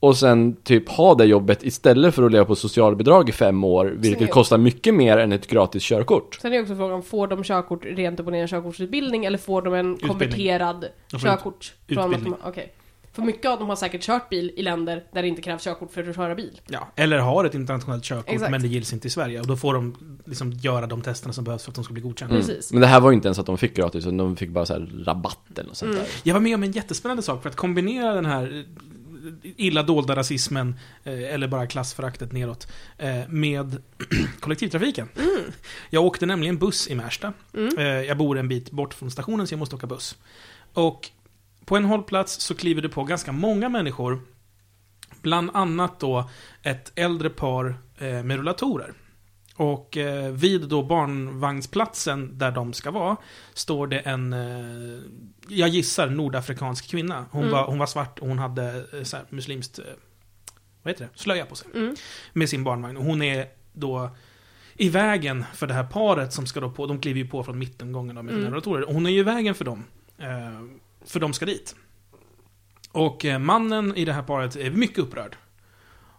[0.00, 3.94] och sen typ ha det jobbet istället för att leva på socialbidrag i fem år,
[3.96, 6.38] vilket är- kostar mycket mer än ett gratis körkort.
[6.42, 9.62] Sen är också frågan, får de körkort rent upp och ner en körkortsutbildning eller får
[9.62, 10.84] de en konverterad
[11.22, 11.72] körkort?
[11.86, 12.34] ut- från att utbildning.
[12.42, 12.72] de- Okej.
[13.12, 15.92] För mycket av dem har säkert kört bil i länder där det inte krävs körkort
[15.92, 16.60] för att köra bil.
[16.68, 18.50] Ja, eller har ett internationellt körkort Exakt.
[18.50, 19.40] men det gills inte i Sverige.
[19.40, 22.02] Och då får de liksom göra de testerna som behövs för att de ska bli
[22.02, 22.34] godkända.
[22.36, 22.56] Mm.
[22.72, 24.66] Men det här var ju inte ens att de fick gratis, utan de fick bara
[24.66, 26.02] så här rabatten och sånt Mm.
[26.04, 26.12] där.
[26.22, 28.64] Jag var med om en jättespännande sak för att kombinera den här
[29.44, 32.66] eh, illa dolda rasismen, eh, eller bara klassföraktet neråt,
[32.98, 33.82] eh, med
[34.40, 35.08] kollektivtrafiken.
[35.90, 37.32] Jag åkte nämligen buss i Märsta.
[37.54, 38.04] Mm.
[38.06, 40.16] Jag bor en bit bort från stationen så jag måste åka buss.
[40.74, 41.10] Och
[41.64, 44.20] på en hållplats så kliver det på ganska många människor.
[45.22, 46.30] Bland annat då
[46.62, 48.92] ett äldre par eh, med rullatorer.
[49.56, 53.16] Och eh, vid då barnvagnsplatsen där de ska vara
[53.54, 55.00] står det en, eh,
[55.48, 57.26] jag gissar, nordafrikansk kvinna.
[57.30, 57.52] Hon, Mm.
[57.52, 59.78] var, hon var svart och hon hade så här, muslimskt
[60.82, 61.68] vad heter det, slöja på sig.
[61.74, 61.94] Mm.
[62.32, 62.96] Med sin barnvagn.
[62.96, 64.10] Och hon är då
[64.74, 67.58] i vägen för det här paret som ska då på, de kliver ju på från
[67.58, 68.62] mittengången med Mm.
[68.62, 68.84] sina.
[68.86, 69.84] Och hon är ju i vägen för dem.
[71.06, 71.76] För de ska dit.
[72.92, 75.36] Och eh, mannen i det här paret är mycket upprörd.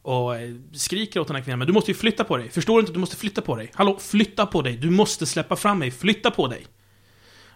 [0.01, 2.49] Och eh, skriker åt den här kvinnan, men du måste ju flytta på dig.
[2.49, 3.71] Förstår du inte du måste flytta på dig?
[3.73, 4.77] Hallå, flytta på dig!
[4.77, 6.67] Du måste släppa fram mig, flytta på dig!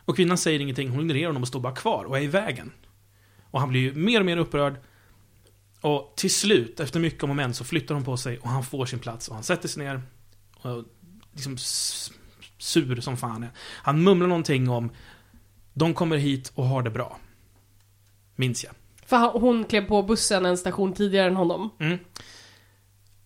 [0.06, 2.72] Och kvinnan säger ingenting, hon ignorerar honom och står bara kvar och är i vägen.
[3.52, 4.76] Och han blir ju mer och mer upprörd.
[5.82, 8.64] Och till slut, efter mycket om och men, så flyttar hon på sig och han
[8.64, 10.02] får sin plats och han sätter sig ner.
[10.62, 10.84] Och
[11.34, 11.58] liksom
[12.58, 13.50] sur som fan är.
[13.60, 14.92] Han mumlar någonting om
[15.78, 17.18] de kommer hit och har det bra.
[18.36, 18.74] Minns jag.
[19.06, 21.70] För hon klev på bussen en station tidigare än honom.
[21.80, 21.98] Mm.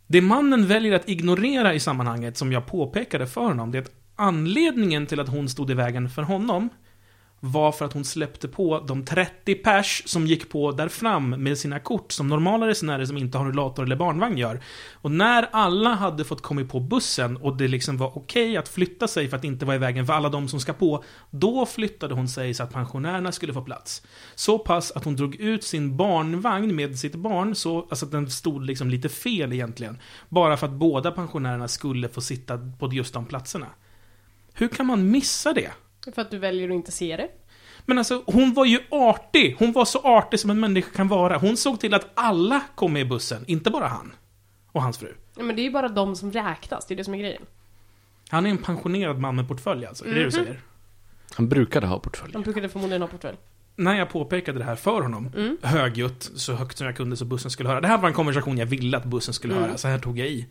[0.08, 3.92] Det mannen väljer att ignorera i sammanhanget, som jag påpekade för honom, det är att
[4.16, 6.70] anledningen till att hon stod i vägen för honom
[7.44, 11.58] var för att hon släppte på de 30 pers som gick på där fram med
[11.58, 14.62] sina kort som normala resenärer som inte har rullator eller barnvagn gör.
[14.94, 19.08] Och när alla hade fått komma på bussen och det liksom var okej att flytta
[19.08, 22.14] sig för att inte vara i vägen för alla de som ska på, då flyttade
[22.14, 24.02] hon sig så att pensionärerna skulle få plats.
[24.36, 28.30] Så pass att hon drog ut sin barnvagn med sitt barn, så, alltså att den
[28.30, 30.00] stod liksom lite fel egentligen.
[30.30, 33.68] Bara för att båda pensionärerna skulle få sitta på just de platserna.
[34.54, 35.72] Hur kan man missa det?
[36.16, 37.28] För att du väljer att inte se det.
[37.86, 39.56] Men alltså, hon var ju artig!
[39.60, 41.38] Hon var så artig som en människa kan vara.
[41.38, 44.14] Hon såg till att alla kom med i bussen, inte bara han.
[44.72, 45.14] Och hans fru.
[45.38, 47.42] Ja, men det är ju bara de som räknas, det är det som är grejen.
[48.30, 50.60] Han är en pensionerad man med portfölj alltså, är det du säger?
[51.34, 52.32] Han brukade ha portfölj.
[52.34, 53.38] De brukade förmodligen ha portfölj.
[53.76, 55.58] När jag påpekade det här för honom, Mm.
[55.64, 57.82] högljutt, så högt som jag kunde så bussen skulle höra.
[57.82, 59.66] Det här var en konversation jag ville att bussen skulle Mm.
[59.66, 60.48] höra, så här tog jag i.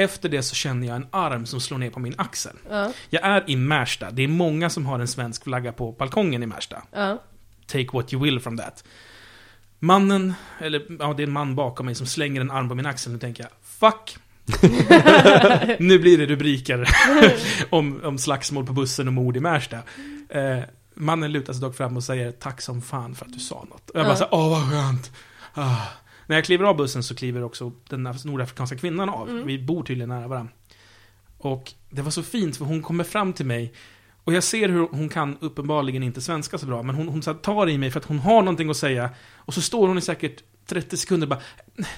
[0.00, 2.56] Efter det så känner jag en arm som slår ner på min axel.
[2.70, 6.42] Ja, Jag är i Märsta, det är många som har en svensk flagga på balkongen
[6.42, 6.82] i Märsta.
[6.92, 7.22] ja.
[7.66, 8.84] Take what you will from that.
[9.78, 12.86] Mannen, eller ja, det är en man bakom mig som slänger en arm på min
[12.86, 13.12] axel.
[13.12, 14.16] Nu tänker jag, fuck.
[15.78, 16.88] nu blir det rubriker
[17.70, 19.76] om, om slagsmål på bussen och mord i Märsta.
[20.28, 20.58] Eh,
[20.94, 23.90] mannen lutar sig dock fram och säger tack som fan för att du sa något.
[23.90, 24.16] Och jag bara Ja.
[24.16, 25.10] såhär, åh vad skönt.
[25.54, 25.76] Ah.
[26.28, 29.30] När jag kliver av bussen så kliver också den nordafrikanska kvinnan av.
[29.30, 29.46] Mm.
[29.46, 30.52] Vi bor tydligen nära varandra.
[31.38, 33.72] Och det var så fint för hon kommer fram till mig
[34.24, 37.34] och jag ser hur hon kan uppenbarligen inte svenska så bra, men hon, hon så
[37.34, 39.10] tar i mig för att hon har någonting att säga.
[39.36, 41.40] Och så står hon i säkert 30 sekunder och bara...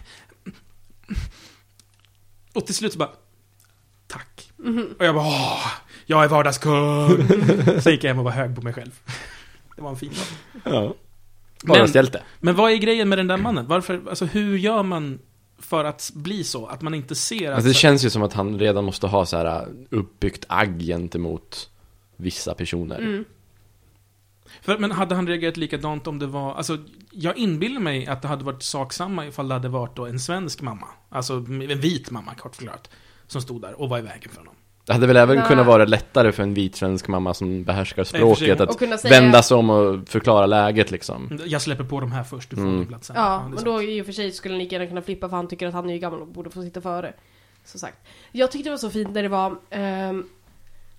[2.54, 3.10] Och till slut så bara...
[4.06, 4.52] Tack.
[4.56, 4.94] Mhm.
[4.98, 5.66] Och jag bara åh,
[6.06, 7.82] jag är vardagskund.
[7.82, 9.00] Så gick jag hem och var hög på mig själv.
[9.76, 10.74] Det var en fin dag.
[10.74, 10.94] Ja.
[11.64, 12.22] Vardagshjälte.
[12.40, 13.66] Men vad är grejen med den där mannen?
[13.66, 15.18] Varför, alltså hur gör man
[15.58, 16.66] för att bli så?
[16.66, 17.54] Att man inte ser att...
[17.54, 21.70] Alltså det känns ju som att han redan måste ha så här uppbyggt agg gentemot
[22.16, 22.98] vissa personer.
[22.98, 23.24] Mm.
[24.62, 26.54] För, men hade han reagerat likadant om det var...
[26.54, 26.78] Alltså,
[27.10, 30.20] jag inbillar mig att det hade varit sak samma ifall det hade varit då en
[30.20, 30.86] svensk mamma.
[31.08, 32.90] Alltså en vit mamma, kort förklarat.
[33.26, 34.54] Som stod där och var i vägen för honom.
[34.84, 35.46] Det hade väl även Nej.
[35.46, 39.20] kunnat vara lättare för en vit svensk mamma som behärskar språket Och att säga...
[39.20, 41.38] vända sig om och förklara läget liksom.
[41.46, 42.86] Jag släpper på de här först, du får Mm.
[42.86, 43.16] plats sen.
[43.16, 43.64] Ja, men sant.
[43.64, 45.74] då i och för sig skulle han lika gärna kunna flippa för han tycker att
[45.74, 47.12] han är ju gammal och borde få sitta före.
[47.64, 47.96] Som sagt.
[48.32, 49.56] Jag tyckte det var så fint när det var...
[49.70, 50.24] ehm,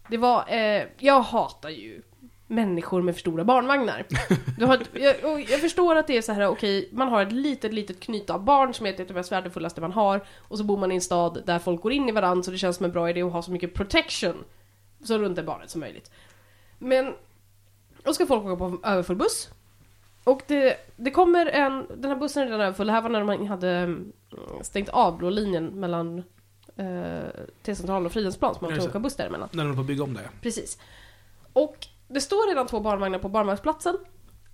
[0.07, 0.45] det var...
[0.49, 2.01] Eh, jag hatar ju
[2.51, 4.05] människor med för stora barnvagnar.
[4.57, 7.73] Du har, jag, jag förstår att det är så här, okej, man har ett litet,
[7.73, 10.25] litet knyt av barn som är det mest värdefullaste man har.
[10.37, 12.57] Och så bor man i en stad där folk går in i varandra så det
[12.57, 14.43] känns som en bra idé att ha så mycket protection
[15.03, 16.11] så runt det barnet som möjligt.
[16.79, 17.13] Men
[18.03, 19.49] då ska folk åka på överfull buss.
[20.23, 23.23] Och det, det kommer en, den här bussen är redan överfull, det här var när
[23.23, 24.11] man hade mm,
[24.61, 26.23] stängt av blå linjen mellan
[26.75, 27.29] eh,
[27.63, 29.49] T-centralen och Fridhemsplan, så man just åka buss däremellan.
[29.51, 30.29] När de håller på att bygga om det.
[30.41, 30.77] Precis.
[31.53, 33.97] Och det står redan två barnvagnar på barnvagnsplatsen.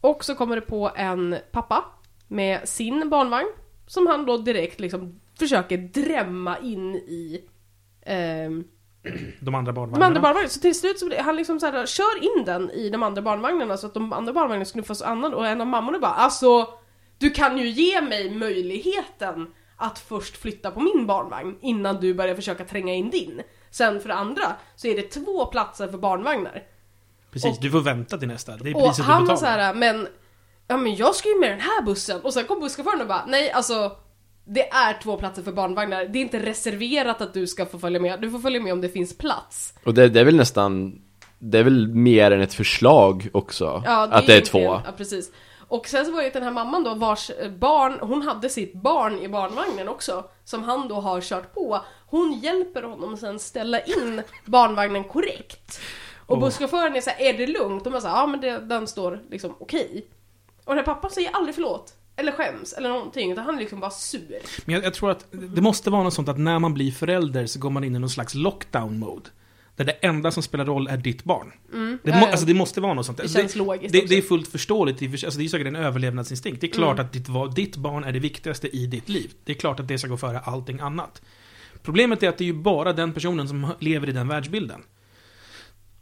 [0.02, 1.86] Och så kommer det på en pappa
[2.28, 3.48] med sin barnvagn.
[3.88, 7.42] Som han då direkt liksom försöker drämma in i
[8.06, 8.64] ehm,
[9.40, 10.06] De andra de barnvagnarna.
[10.06, 10.50] andra barnvagnarna.
[10.50, 13.78] Så till slut så han liksom så här, kör in den i de andra barnvagnarna
[13.78, 16.68] så att de andra barnvagnarna knuffas annan och en av mammorna bara alltså
[17.18, 22.36] du kan ju ge mig möjligheten att först flytta på min barnvagn innan du börjar
[22.36, 23.42] försöka tränga in din.
[23.70, 26.64] Sen för det andra så är det två platser för barnvagnar.
[27.44, 28.58] Precis, och- du får vänta till nästa.
[28.58, 29.38] Det är Och priset du han var betalar.
[29.58, 30.08] så här, men
[30.68, 33.26] Ja men jag ska ju med den här bussen och sen kom busschauffören och bara
[33.28, 33.92] nej alltså
[34.46, 38.00] Det är två platser för barnvagnar, det är inte reserverat att du ska få följa
[38.00, 39.74] med, du får följa med om det finns plats.
[39.84, 41.02] Och det, det är väl nästan,
[41.40, 44.60] det är väl mer än ett förslag också, Ja, att det är två.
[44.60, 45.32] Ja, precis.
[45.68, 48.74] Och sen så var det den här mamman då vars eh, barn, hon hade sitt
[48.74, 51.82] barn i barnvagnen också, som han då har kört på.
[52.10, 55.80] Hon hjälper honom sen ställa in barnvagnen korrekt.
[56.28, 56.44] Och Åh.
[56.44, 57.86] busschauffören är så här, är det lugnt?
[57.86, 60.06] Och man säger, ja men det, den står liksom okej.
[60.64, 61.94] Och den här pappan säger aldrig förlåt.
[62.16, 63.32] eller skäms eller någonting.
[63.32, 64.40] Utan han är liksom bara sur.
[64.66, 67.46] Men jag, jag tror att det måste vara något sånt att när man blir förälder
[67.46, 69.30] så går man in i någon slags lockdown-mode.
[69.76, 71.52] Där det enda som spelar roll är ditt barn.
[71.74, 72.00] Mm.
[72.04, 72.32] Det, Ja, må, ja.
[72.32, 73.18] alltså, det måste vara något sånt.
[73.18, 75.02] det Alltså, känns logiskt det, det är fullt förståeligt.
[75.26, 76.62] Alltså, det är säkert en överlevnadsinstinkt.
[76.62, 77.06] Det är klart Mm.
[77.06, 79.32] att ditt, ditt barn är det viktigaste i ditt liv.
[79.44, 81.22] Det är klart att det ska gå före allting annat.
[81.84, 84.84] Problemet är att det är ju bara den personen som lever i den världsbilden.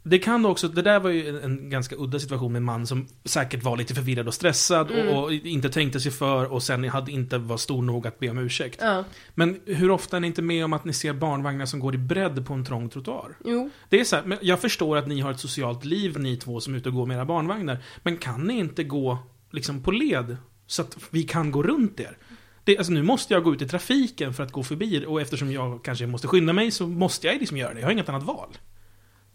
[0.08, 2.86] Det kan också, det där var ju en, en ganska udda situation med en man
[2.86, 5.08] som säkert var lite förvirrad och stressad Mm.
[5.08, 8.30] och, och inte tänkte sig för och sen hade inte var stor nog att be
[8.30, 8.78] om ursäkt.
[8.82, 11.94] Ja, Men hur ofta är ni inte med om att ni ser barnvagnar som går
[11.94, 13.36] i bredd på en trång trottoar?
[13.44, 13.70] jo.
[13.88, 16.60] Det är så här, men jag förstår att ni har ett socialt liv, ni två
[16.60, 17.78] som är ute och går med era barnvagnar.
[18.02, 19.18] Men kan ni inte gå
[19.50, 20.36] liksom på led?
[20.66, 22.18] Så att vi kan gå runt er?
[22.64, 25.52] Det, alltså nu måste jag gå ut i trafiken för att gå förbi och eftersom
[25.52, 27.80] jag kanske måste skynda mig så måste jag liksom göra det.
[27.80, 28.48] Jag har inget annat val.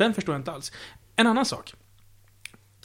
[0.01, 0.71] Den förstår jag inte alls.
[1.15, 1.73] En annan sak.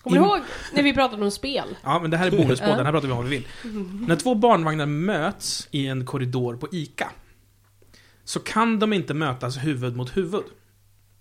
[0.02, 0.40] Kommer du ihåg
[0.72, 1.76] när vi pratade om spel?
[1.82, 3.48] Ja, men det här är bonuspodden, här pratar vi om vad vi vill.
[4.08, 7.10] När två barnvagnar möts i en korridor på ICA
[8.24, 10.44] så kan de inte mötas huvud mot huvud.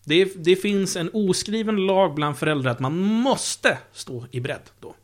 [0.04, 4.96] Det, det finns en oskriven lag bland föräldrar att man måste stå i bredd då.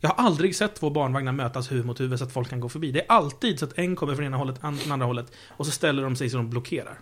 [0.00, 2.68] Jag har aldrig sett två barnvagnar mötas huvud mot huvud så att folk kan gå
[2.68, 2.92] förbi.
[2.92, 5.66] Det är alltid så att en kommer från ena hållet, an- från andra hållet och
[5.66, 6.98] så ställer de sig så de blockerar.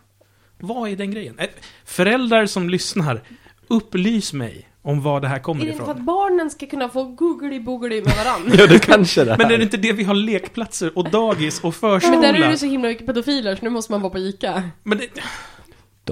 [0.59, 1.39] Vad är den grejen?
[1.85, 3.23] Föräldrar som lyssnar,
[3.69, 6.01] upplys mig om var det här kommer Är det inte för ifrån.
[6.01, 8.55] att barnen ska kunna få googly-boogly med varandra?
[8.59, 9.39] Ja, det kanske det är.
[9.39, 12.21] Men är det inte det vi har lekplatser och dagis och Men förskola?
[12.21, 14.63] där är det så himla mycket pedofiler så nu måste man vara på ICA.
[14.83, 15.09] Men det,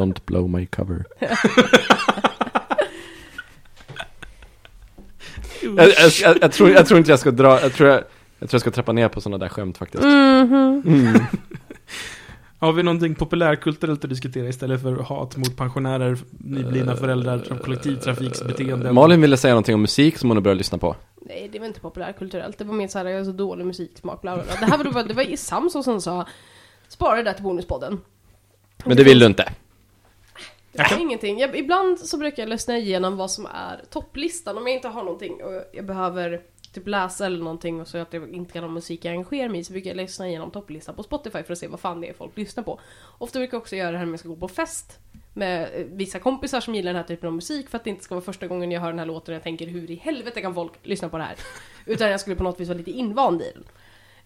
[0.00, 1.04] Don't blow my cover.
[5.62, 7.98] jag, jag, jag, jag, tror, jag tror inte jag ska dra, jag tror jag,
[8.38, 10.04] jag tror jag ska trappa ner på sådana där skämt faktiskt.
[10.04, 10.82] Mhm.
[10.86, 11.20] Mm.
[12.66, 18.92] Har vi någonting populärkulturellt att diskutera istället för hat mot pensionärer, nyblivna föräldrar, som kollektivtrafiksbeteende?
[18.92, 20.96] Malin ville säga någonting om musik som hon har börjat lyssna på.
[21.16, 22.58] Nej, det var inte populärkulturellt.
[22.58, 24.54] Det var mer såhär, jag har så dålig musiksmak, bla bla bla.
[24.60, 26.26] Det här var, det var, det var Samson som sa,
[26.88, 28.00] spara det där till bonuspodden.
[28.84, 29.52] Men det vill du inte.
[30.72, 31.38] Jag kan- ingenting.
[31.38, 34.58] Jag, ibland så brukar jag lyssna igenom vad som är topplistan.
[34.58, 36.40] Om jag inte har någonting och jag behöver
[36.72, 39.60] typ läsa eller någonting och så att jag inte kan ha musik jag engagerar mig
[39.60, 42.08] i så brukar jag lyssna igenom topplistan på Spotify för att se vad fan det
[42.08, 42.80] är folk lyssnar på.
[43.18, 44.98] Ofta brukar jag också göra det här när jag ska gå på fest
[45.32, 48.04] med eh, vissa kompisar som gillar den här typen av musik för att det inte
[48.04, 50.40] ska vara första gången jag hör den här låten och jag tänker hur i helvete
[50.40, 51.36] kan folk lyssna på det här?
[51.86, 53.64] Utan jag skulle på något vis vara lite invand i den.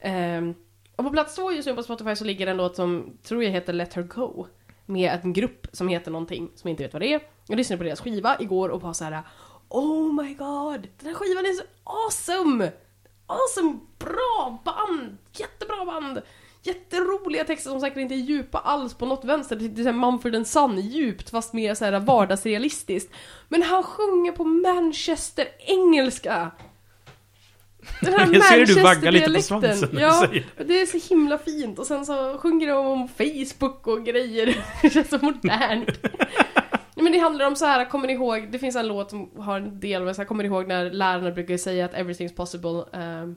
[0.01, 0.55] Ehm,
[0.97, 3.51] och på plats två just nu på Spotify så ligger en låt som tror jag
[3.51, 4.47] heter Let Her Go.
[4.87, 7.21] Med en grupp som heter någonting som jag inte vet vad det är.
[7.49, 9.23] Jag lyssnade på deras skiva igår och var så här.
[9.69, 10.89] Oh my god!
[10.99, 12.73] Den här skivan är så awesome!
[13.27, 13.79] Awesome!
[13.99, 15.17] Bra band!
[15.33, 16.23] Jättebra band!
[16.63, 19.57] Jätteroliga texter som säkert inte är djupa alls på något vänster.
[19.57, 23.13] Det är såhär Mumford Son djupt fast mer såhär vardagsrealistiskt.
[23.49, 26.51] Men han sjunger på Manchester-engelska!
[28.01, 30.87] Den här Jag ser du vaggar lite på svansen när du Ja, säger det är
[30.87, 31.79] så himla fint.
[31.79, 34.65] Och sen så sjunger de om Facebook och grejer.
[34.83, 35.89] Det känns så modernt.
[37.07, 39.57] Men det handlar om så här, kommer ni ihåg, det finns en låt som har
[39.57, 42.99] en del med så här, kommer ni ihåg när lärarna brukar säga att everything's possible
[43.01, 43.37] um,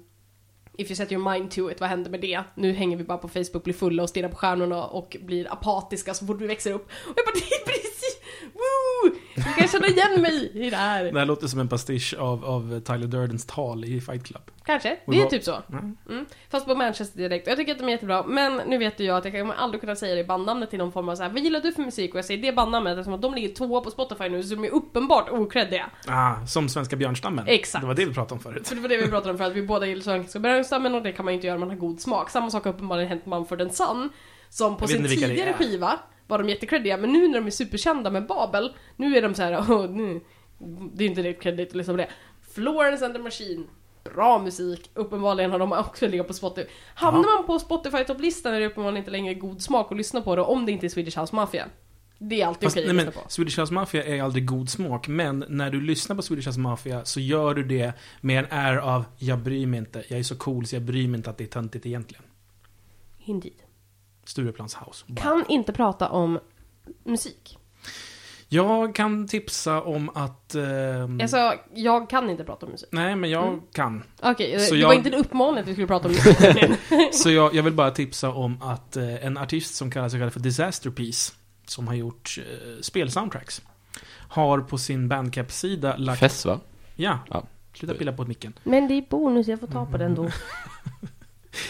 [0.77, 2.43] If you set your mind to it, vad händer med det?
[2.55, 6.13] Nu hänger vi bara på Facebook, blir fulla och stirrar på stjärnorna och blir apatiska
[6.13, 6.86] så fort vi växer upp.
[6.86, 7.34] Och jag bara,
[7.65, 7.88] det är
[8.60, 9.12] woo!
[9.36, 11.04] Jag kan känna igen mig i det här.
[11.04, 14.41] Det här låter som en pastisch av, av Tyler Durdens tal i Fight Club.
[14.65, 15.58] Kanske, Och det är typ så.
[15.72, 15.98] Mm.
[16.10, 16.26] Mm.
[16.50, 17.48] Fast på Manchester-dialekt.
[17.48, 18.24] Jag tycker att de är jättebra.
[18.24, 20.91] Men nu vet ju jag att jag kommer aldrig kunna säga det bandnamnet till någon
[20.91, 21.30] form av så här.
[21.30, 22.13] Vad gillar du för musik?
[22.13, 24.65] Och jag säger det bandnamnet eftersom att de ligger tvåa på Spotify nu så de
[24.65, 25.89] är uppenbart okreddiga.
[26.08, 27.48] Ah, som svenska björnstammen.
[27.48, 27.82] Exakt.
[27.82, 28.67] Det var det vi pratade om förut.
[28.67, 31.04] Så det var det vi pratade om för att vi båda gillar svenska björnstammen och
[31.04, 32.30] det kan man ju inte göra om man har god smak.
[32.30, 34.10] Samma sak har uppenbarligen hänt Mumford Son.
[34.50, 38.28] Som på sin tidigare skiva var de jättekreddiga men nu när de är superkända med
[38.28, 40.22] Babel, nu är de så här, åh, nu,
[40.94, 42.10] det är inte direkt kreddigt att lyssna på det.
[42.54, 43.63] Florence and the Machine,
[44.04, 46.70] bra musik, uppenbarligen har de också legat på Spotify.
[46.94, 50.42] Hamnar man på Spotify-topplistan är det uppenbarligen inte längre god smak att lyssna på det
[50.42, 51.65] om det inte är Swedish House Mafia.
[52.18, 53.30] Det är alltid okej nej, att lyssna på.
[53.30, 57.06] Swedish House Mafia är aldrig god smak, men när du lyssnar på Swedish House Mafia
[57.06, 60.36] så gör du det med en är av jag bryr mig inte, jag är så
[60.36, 62.24] cool så jag bryr mig inte att det är töntigt egentligen.
[63.26, 63.68] Indeed.
[64.30, 65.06] Stureplans House.
[65.08, 65.15] Wow.
[65.15, 66.40] Kan inte prata om
[67.04, 67.58] musik.
[68.52, 70.56] Jag kan tipsa om att...
[70.56, 72.90] ehm, Alltså, jag kan inte prata om musik.
[72.92, 73.62] Nej, men jag Mm.
[73.73, 74.04] kan.
[74.21, 76.71] Okej, Så det jag- var inte en uppmaning att vi skulle prata om musik.
[77.13, 80.30] Så jag, jag vill bara tipsa om att eh, en artist som kallar sig själv
[80.30, 81.34] för Disaster Piece,
[81.65, 83.62] som har gjort eh, spelsoundtracks,
[84.30, 86.19] har på sin Bandcamp-sida lagt...
[86.19, 86.60] Fess va?
[86.96, 87.19] Ja.
[87.30, 87.44] Ja.
[87.73, 88.54] Sluta pilla på micken.
[88.63, 90.30] Men det är bonus, jag får ta på den då.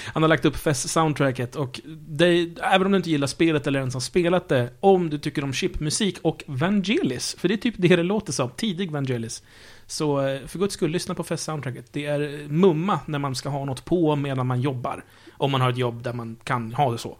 [0.06, 3.94] Han har lagt upp Fest-soundtracket och det, även om du inte gillar spelet eller ens
[3.94, 7.96] har spelat det, om du tycker om chipmusik och Vangelis, för det är typ det
[7.96, 9.44] det låter som, tidig Vangelis.
[9.88, 11.94] Så eh, för guds skull, lyssna på Fest-soundtracket.
[11.94, 15.06] Det är eh, mumma när man ska ha något på medan man jobbar.
[15.38, 17.18] Om man har ett jobb där man kan ha det så.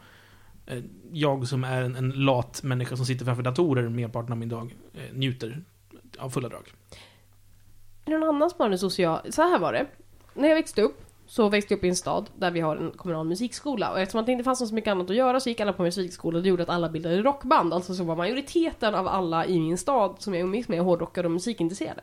[0.66, 0.78] Eh,
[1.12, 4.76] jag som är en, en lat människa som sitter framför datorer merparten av min dag,
[5.14, 5.64] njuter
[6.18, 6.74] av fulla drag.
[8.06, 9.32] Någon annan som har en social...
[9.32, 9.86] Så här var det.
[10.34, 12.92] När jag växte upp så växte jag upp i en stad där vi har en
[12.92, 13.92] kommunal musikskola.
[13.92, 16.40] Och eftersom det inte fanns så mycket annat att göra så gick alla på musikskola.
[16.40, 17.74] Det gjorde att alla bildade rockband.
[17.74, 21.32] Alltså så var majoriteten av alla i min stad som jag umgicks med hårdrockare och
[21.32, 22.02] musikintresserade.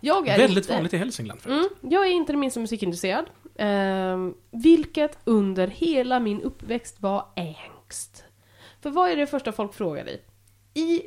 [0.00, 0.72] Jag är Väldigt inte...
[0.72, 1.72] vanligt i Hälsingland förut.
[1.82, 3.24] Mm, jag är inte det minsta musikintresserad.
[3.56, 8.24] Ehm, vilket under hela min uppväxt var ängst.
[8.80, 10.22] För vad är det första folk frågar dig?
[10.74, 11.02] I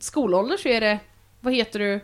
[0.00, 0.98] skolålder så är det,
[1.40, 2.00] vad heter du?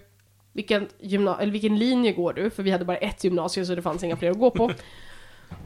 [0.57, 2.51] Vilken, gymna- eller vilken linje går du?
[2.51, 4.71] För vi hade bara ett gymnasium så det fanns inga fler att gå på.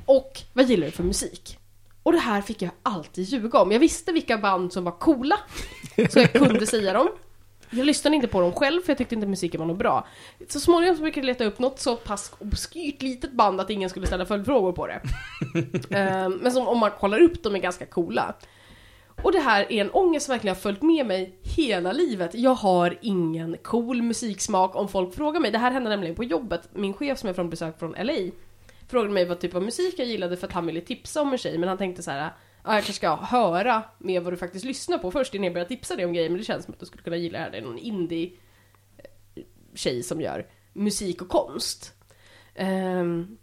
[0.07, 1.59] Och vad gillar du för musik?
[2.03, 3.73] Och det här fick jag alltid ljuga om.
[3.73, 5.37] Jag visste vilka band som var coola,
[6.11, 7.09] så jag kunde säga dem.
[7.71, 10.07] Jag lyssnade inte på dem själv för jag tyckte inte musiken var något bra.
[10.49, 13.91] Så småningom så brukade jag leta upp något så pass obskyrt litet band att ingen
[13.91, 15.01] skulle ställa följdfrågor på det.
[15.97, 18.35] Ehm, Men som om man kollar upp dem är ganska coola.
[19.25, 22.35] Och det här är en ångest som verkligen har följt med mig hela livet.
[22.35, 25.51] Jag har ingen cool musiksmak om folk frågar mig.
[25.51, 26.69] Det här hände nämligen på jobbet.
[26.73, 28.31] Min chef som är från besök från LA
[28.89, 31.39] frågade mig vad typ av musik jag gillade för att han ville tipsa om en
[31.39, 31.59] tjej.
[31.59, 32.31] Men han tänkte så här, ja
[32.65, 35.97] jag kanske ska höra med vad du faktiskt lyssnar på först innan jag börjar tipsa
[35.97, 36.31] dig om grejer.
[36.31, 37.51] Men det känns som att du skulle kunna gilla det här.
[37.51, 38.39] Det är någon indie-tjej
[39.99, 41.95] eh, som gör musik och konst.
[42.59, 43.39] Um,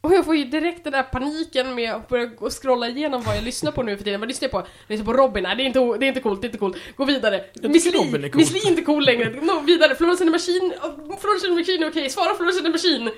[0.00, 3.22] och jag får ju direkt den där paniken med att börja gå och scrolla igenom
[3.22, 4.20] vad jag lyssnar på nu för tiden.
[4.20, 4.58] Vad lyssnar jag på?
[4.58, 6.58] Jag lyssnar på Robin, nej det är inte, det är inte coolt, det är inte
[6.58, 6.76] coolt.
[6.96, 7.44] Gå vidare.
[7.62, 8.30] Miss är Li, cool.
[8.34, 9.30] Miss Li är inte cool längre.
[9.30, 9.94] No, vidare.
[9.94, 10.72] Florence and the Machine,
[11.20, 12.10] Florence and the Machine är okej.
[12.10, 13.10] Svara Florence and the Machine.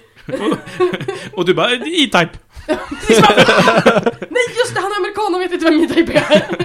[1.32, 2.12] Och du bara, E-Type!
[4.30, 6.56] Nej just det, han är amerikan och vet inte vem E-Type är.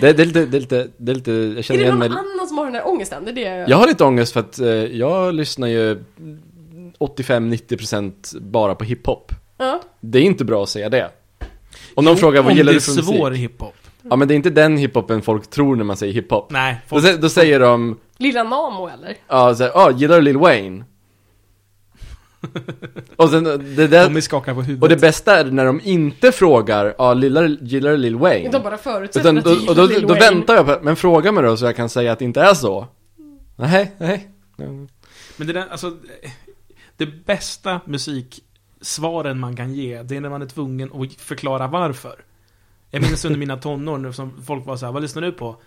[0.00, 1.98] Det, det, är lite, det, är lite, det är lite, jag är känner det igen
[1.98, 2.18] någon mig.
[2.18, 3.24] annan som har den där ångesten?
[3.24, 6.04] Det är det Jag har lite ångest för att eh, jag lyssnar ju
[6.98, 9.32] 85-90% bara på hiphop.
[9.56, 9.80] Ja.
[10.00, 11.10] Det är inte bra att säga det.
[11.94, 13.42] Om någon frågar vad Om gillar det du för är svår musik?
[13.50, 13.74] hiphop.
[14.10, 16.50] Ja men det är inte den hiphopen folk tror när man säger hiphop.
[16.50, 19.16] Nej, Då, sä- då säger de, Lilla Namo eller?
[19.28, 20.84] ja såhär, ja gillar du Lil Wayne?
[23.16, 23.44] och sen
[23.76, 24.82] det där, de skakar på huvudet.
[24.82, 28.50] och det bästa är när de inte frågar, ja gillar, gillar du Lil Wayne?
[28.50, 30.20] De bara förutsätter Utan att då, du och då, Lil då Wayne.
[30.20, 32.54] väntar jag på, men fråga mig då så jag kan säga att det inte är
[32.54, 32.86] så.
[33.56, 34.28] Nej, nej.
[35.36, 35.92] Men det där, alltså...
[36.96, 37.80] Det bästa
[38.86, 42.24] Svaren man kan ge, det är när man är tvungen att förklara varför.
[42.90, 45.60] Jag minns under mina tonår nu som folk var så här, vad lyssnar du på?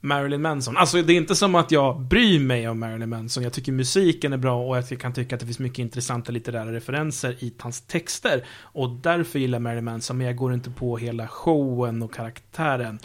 [0.00, 0.76] Marilyn Manson.
[0.76, 3.42] Alltså det är inte som att jag bryr mig om Marilyn Manson.
[3.42, 6.72] Jag tycker musiken är bra och jag kan tycka att det finns mycket intressanta litterära
[6.72, 8.44] referenser i hans texter.
[8.60, 12.98] Och därför gillar jag Marilyn Manson, men jag går inte på hela showen och karaktären.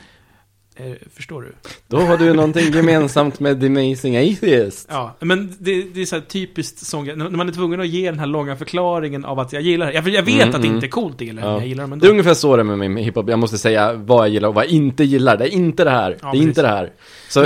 [0.80, 1.54] Eh, förstår du?
[1.88, 4.88] Då har du någonting gemensamt med The Amazing Atheist.
[4.92, 7.88] Ja, men det, det är så här typiskt sån grej, när man är tvungen att
[7.88, 9.94] ge den här långa förklaringen av att jag gillar det.
[9.94, 11.60] Jag, jag vet Mm, att det inte är coolt att gilla det, men Ja.
[11.60, 12.06] jag gillar Det ändå.
[12.06, 13.30] är ungefär så det är med min hiphop.
[13.30, 15.38] Jag måste säga vad jag gillar och vad jag inte gillar.
[15.38, 16.18] Det är inte det här.
[16.22, 16.92] Ja, det är inte det här.
[17.30, 17.46] Så,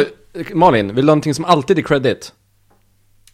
[0.53, 2.33] Malin, vill du ha någonting som alltid är credit?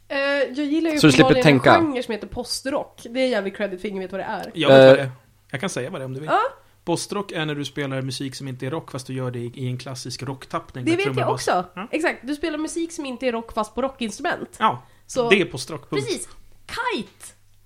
[0.08, 0.18] Eh,
[0.56, 1.76] jag gillar ju Så du slipper uppenbarligen tänka.
[1.76, 3.02] en genre som heter postrock.
[3.10, 4.52] Det är jävligt credit för ingen vet vad det är.
[4.54, 4.93] Jag vet vad Eh.
[4.95, 5.10] det är.
[5.52, 6.30] Jag kan säga vad det är om du vill.
[6.32, 6.39] Ja.
[6.86, 9.67] Postrock är när du spelar musik som inte är rock, fast du gör det i,
[9.67, 10.86] en klassisk rocktappning.
[10.86, 11.65] Det vet jag också.
[11.75, 11.88] Ja.
[11.91, 14.55] Exakt, du spelar musik som inte är rock fast på rockinstrument.
[14.59, 15.89] Ja, Så, det är postrock.
[15.89, 16.05] punkt.
[16.05, 16.30] precis.
[16.67, 17.25] Kite!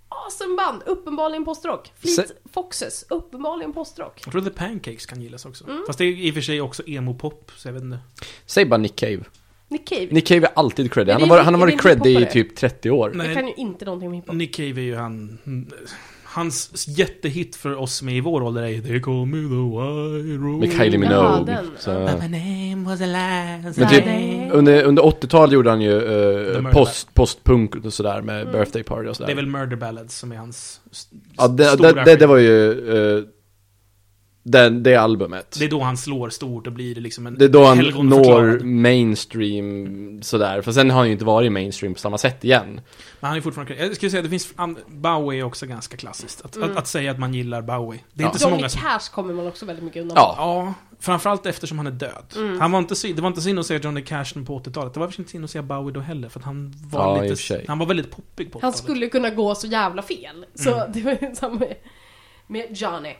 [0.09, 1.91] Awesome band, uppenbarligen postrock.
[1.95, 4.22] Fleet Foxes, uppenbarligen postrock.
[4.26, 5.64] Jag tror The Pancakes kan gillas också.
[5.68, 5.84] Mm.
[5.88, 7.99] Fast det är i och för sig också emo-pop, så jag vet inte.
[8.45, 9.24] Säg bara Nick Cave.
[9.68, 10.07] Nick Cave.
[10.11, 11.09] Nick Cave är alltid credit.
[11.09, 13.11] Är Han har varit, han har varit credit i typ 30 år.
[13.16, 13.28] Nej.
[13.28, 14.36] Jag kan ju inte någonting om hiphop.
[14.36, 15.39] Nick Cave är ju han...
[16.34, 20.44] Hans jättehit för oss med i vår ålder är ju They call me the white
[20.44, 20.60] rose.
[20.60, 21.56] Med Kylie Jaha, Minogue.
[21.56, 21.66] den.
[21.80, 21.92] Så.
[21.92, 24.04] My name was a last Men typ,
[24.54, 28.52] under, under 80-talet gjorde han ju The uh, post, postpunk och sådär med Mm.
[28.54, 29.28] birthday party och sådär.
[29.28, 30.82] Det är väl Murder Ballads som är hans
[31.38, 33.24] Ja, det, stora det, det, det var ju uh,
[34.44, 35.56] den, det albumet.
[35.60, 38.60] Det är då han slår stort och blir liksom en Det är då han når
[38.64, 42.82] mainstream sådär, för sen har han ju inte varit mainstream på samma sätt igen.
[43.20, 43.76] Men han är fortfarande...
[43.76, 44.54] Jag skulle säga att det finns...
[44.88, 46.41] Bowie är också ganska klassiskt.
[46.46, 46.72] Att, Mm.
[46.72, 48.00] att, att säga att man gillar Bowie.
[48.14, 48.28] Det är Ja.
[48.30, 48.82] inte så Johnny många som...
[48.82, 50.36] Cash kommer man också väldigt mycket undan Ja.
[50.38, 52.26] Ja, framförallt eftersom han är död.
[52.36, 52.60] Mm.
[52.60, 54.94] Han var inte så, det var inte så inne att säga Johnny Cash på 80-talet.
[54.94, 57.24] Det var inte så inne att säga Bowie då heller, för att han var Ja,
[57.24, 57.62] lite...
[57.68, 58.64] Han var väldigt poppig på 80-talet.
[58.64, 60.46] Han skulle kunna gå så jävla fel.
[60.56, 60.91] Så Mm.
[60.94, 61.76] det var ju samma med,
[62.48, 63.14] med Johnny.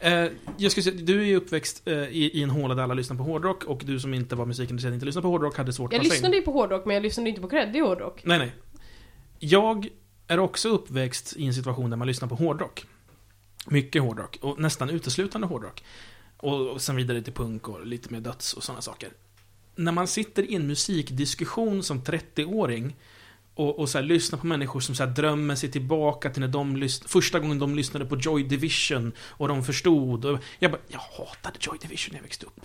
[0.00, 0.26] Eh,
[0.56, 3.22] jag skulle säga, du är ju uppväxt eh, i, en håla där alla lyssnar på
[3.22, 6.06] hårdrock och du som inte var musikintresserad inte lyssnade på hårdrock hade svårt Jag att
[6.06, 6.10] in.
[6.12, 8.20] lyssnade ju på hårdrock men jag lyssnade inte på creddig hårdrock.
[8.24, 8.52] Nej, nej.
[9.38, 9.88] Jag
[10.26, 12.86] är också uppväxt i en situation där man lyssnar på hårdrock.
[13.66, 15.84] Mycket hårdrock, och nästan uteslutande hårdrock.
[16.36, 19.12] Och, och sen vidare till punk och lite mer döds och sådana saker.
[19.76, 22.96] När man sitter i en musikdiskussion som 30-åring
[23.58, 26.48] och, och så här, lyssnar på människor som så här, drömmer sig tillbaka till när
[26.48, 30.24] de lys- första gången de lyssnade på Joy Division och de förstod.
[30.24, 32.60] Och jag bara, jag hatade Joy Division när jag växte upp.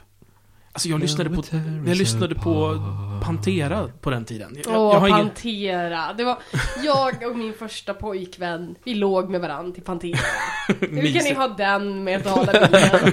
[0.75, 1.43] Alltså jag lyssnade på,
[1.87, 2.79] jag lyssnade på
[3.23, 4.57] Pantera på den tiden.
[4.65, 6.13] Jag, Åh, jag har ingen, Pantera.
[6.13, 6.37] Det var
[6.83, 10.19] jag och min första pojkvän, vi låg med varandra till Pantera.
[10.79, 12.71] Nu kan ni ha den med Dalabilen.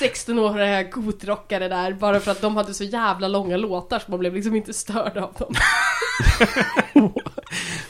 [0.00, 4.34] 16-åriga gotrockare där, bara för att de hade så jävla långa låtar så man blev
[4.34, 5.54] liksom inte störd av dem.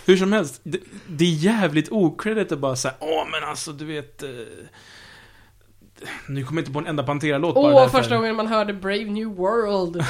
[0.06, 3.84] Hur som helst, det, det är jävligt okredit att bara säga åh men alltså du
[3.84, 4.22] vet...
[4.22, 4.28] Eh,
[6.28, 7.98] nu kommer jag inte på en enda Pantera-låt Åh, därför.
[7.98, 10.04] första gången man hörde Brave New World.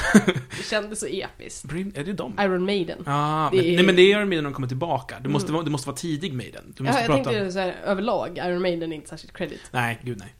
[0.59, 1.65] Det kändes så episkt.
[1.65, 2.35] Brim- Är det dem?
[2.41, 3.03] Iron Maiden.
[3.07, 5.17] Ah, Det men, är- nej men det är Iron Maiden när de kommer tillbaka.
[5.21, 5.55] Du måste, Mm.
[5.55, 6.75] vara, det måste vara tidig Maiden.
[6.77, 9.61] Du Ja, måste jag prata tänkte så här, överlag, Iron Maiden är inte särskilt credit.
[9.71, 10.35] Nej, gud nej.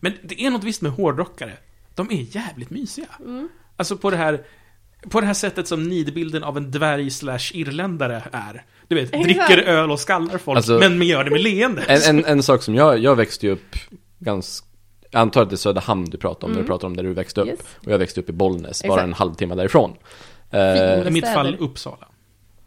[0.00, 1.52] Men det är något visst med hårdrockare.
[1.94, 3.06] De är jävligt mysiga.
[3.20, 3.48] Mm.
[3.76, 4.44] Alltså på det här...
[5.10, 8.64] På det här sättet som nidbilden av en dvärg slash irländare är.
[8.88, 9.24] Du vet, Exakt.
[9.24, 11.82] dricker öl och skallar folk, Alltså- men gör det med leende.
[11.82, 13.76] En, en, en sak som jag, jag växte ju upp
[14.18, 14.66] ganska,
[15.10, 16.64] jag antar att det är Söderhamn du pratar om när Mm.
[16.66, 17.48] du pratar om där du växte upp.
[17.48, 17.60] Yes.
[17.86, 19.04] Och jag växte upp i Bollnäs, bara Exakt.
[19.04, 19.92] en halvtimme därifrån.
[20.50, 22.08] Eh, I mitt fall Uppsala.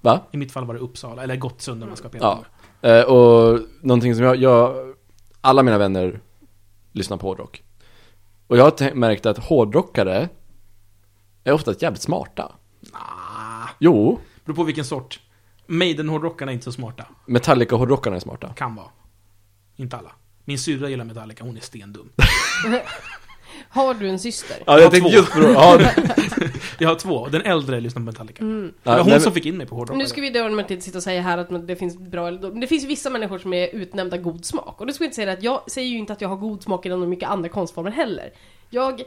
[0.01, 0.19] va?
[0.31, 2.35] I mitt fall var det Uppsala, eller Gottsunda om man ska Ja.
[2.35, 2.45] peta
[2.81, 4.75] Eh, och någonting som jag, jag,
[5.41, 6.19] alla mina vänner
[6.91, 7.63] lyssnar på hårdrock.
[8.47, 10.29] Och jag har märkt att hårdrockare
[11.50, 12.52] är ofta jävligt smarta.
[12.80, 15.20] Nah, Jo, beror på vilken sort.
[15.68, 17.06] Maiden-hårdrockarna är inte så smarta.
[17.26, 18.54] Metallica-hårdrockarna är smarta.
[18.54, 18.88] Kan vara.
[19.76, 20.12] Inte alla.
[20.45, 22.10] Min syrra gillar Metallica, hon är stendum.
[23.70, 24.58] Har du en syster?
[24.66, 25.80] Ja, jag jag tänkte tänkte just på, ja,
[26.80, 28.43] Jag har två, den äldre lyssnar på Metallica.
[28.43, 28.74] Mm.
[28.84, 29.97] Det var hon nej, som fick in mig på hårdrock.
[29.97, 32.62] Nu ska vi då emellertid sitta och säga här att det finns bra eller dåligt.
[32.62, 34.82] Det finns vissa människor som är utnämnda god smak.
[34.82, 36.64] Och det ska vi inte säga att jag säger ju inte att jag har god
[36.64, 38.34] smak inom mycket andra konstformer heller.
[38.70, 39.02] Jag,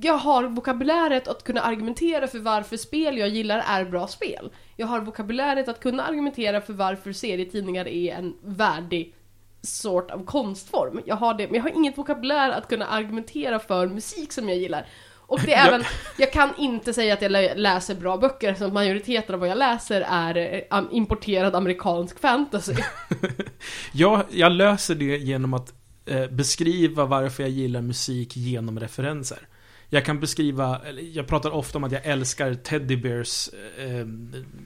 [0.00, 4.50] jag har vokabuläret att kunna argumentera för varför spel jag gillar är bra spel.
[4.76, 9.14] Jag har vokabuläret att kunna argumentera för varför serietidningar är en värdig
[9.62, 11.00] sort av konstform.
[11.04, 14.58] Jag har det, men jag har inget vokabulär att kunna argumentera för musik som jag
[14.58, 14.86] gillar.
[15.26, 15.84] Och det är även,
[16.18, 19.58] jag kan inte säga att jag lä- läser bra böcker eftersom majoriteten av vad jag
[19.58, 22.74] läser är eh, importerad amerikansk fantasy.
[23.92, 25.72] Jag, jag löser det genom att
[26.06, 29.38] eh, beskriva varför jag gillar musik genom referenser.
[29.94, 30.80] Jag kan beskriva,
[31.12, 34.06] jag pratar ofta om att jag älskar Teddy Bears, eh,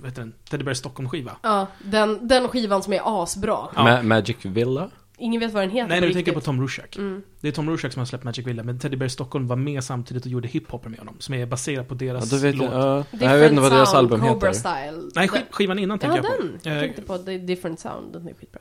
[0.00, 0.34] vad heter den?
[0.50, 1.36] Teddy Bears Stockholm-skiva.
[1.42, 3.68] Ja, den, den skivan som är asbra.
[3.76, 3.82] Ja.
[3.82, 4.90] Ma- Magic Villa.
[5.18, 6.44] Ingen vet vad den heter Nej, nu tänker jag på.
[6.44, 6.96] Tom Rushak.
[6.96, 7.22] Mm.
[7.40, 9.84] Det är Tom Rushak som har släppt Magic Villa, men Teddy Bear Stockholm var med
[9.84, 12.72] samtidigt och gjorde hiphopper med honom, som är baserat på Ja, deras då vet låt.
[12.72, 12.96] jag, ja.
[13.10, 14.52] Different jag vet inte vad deras album Cobra heter.
[14.60, 15.10] Style.
[15.14, 16.52] Nej, skiv, Den- skivan innan Ja, tänker jag den!
[16.62, 16.68] på.
[16.68, 18.60] Jag Eh, tänkte på The Different Sound, den är skitbra.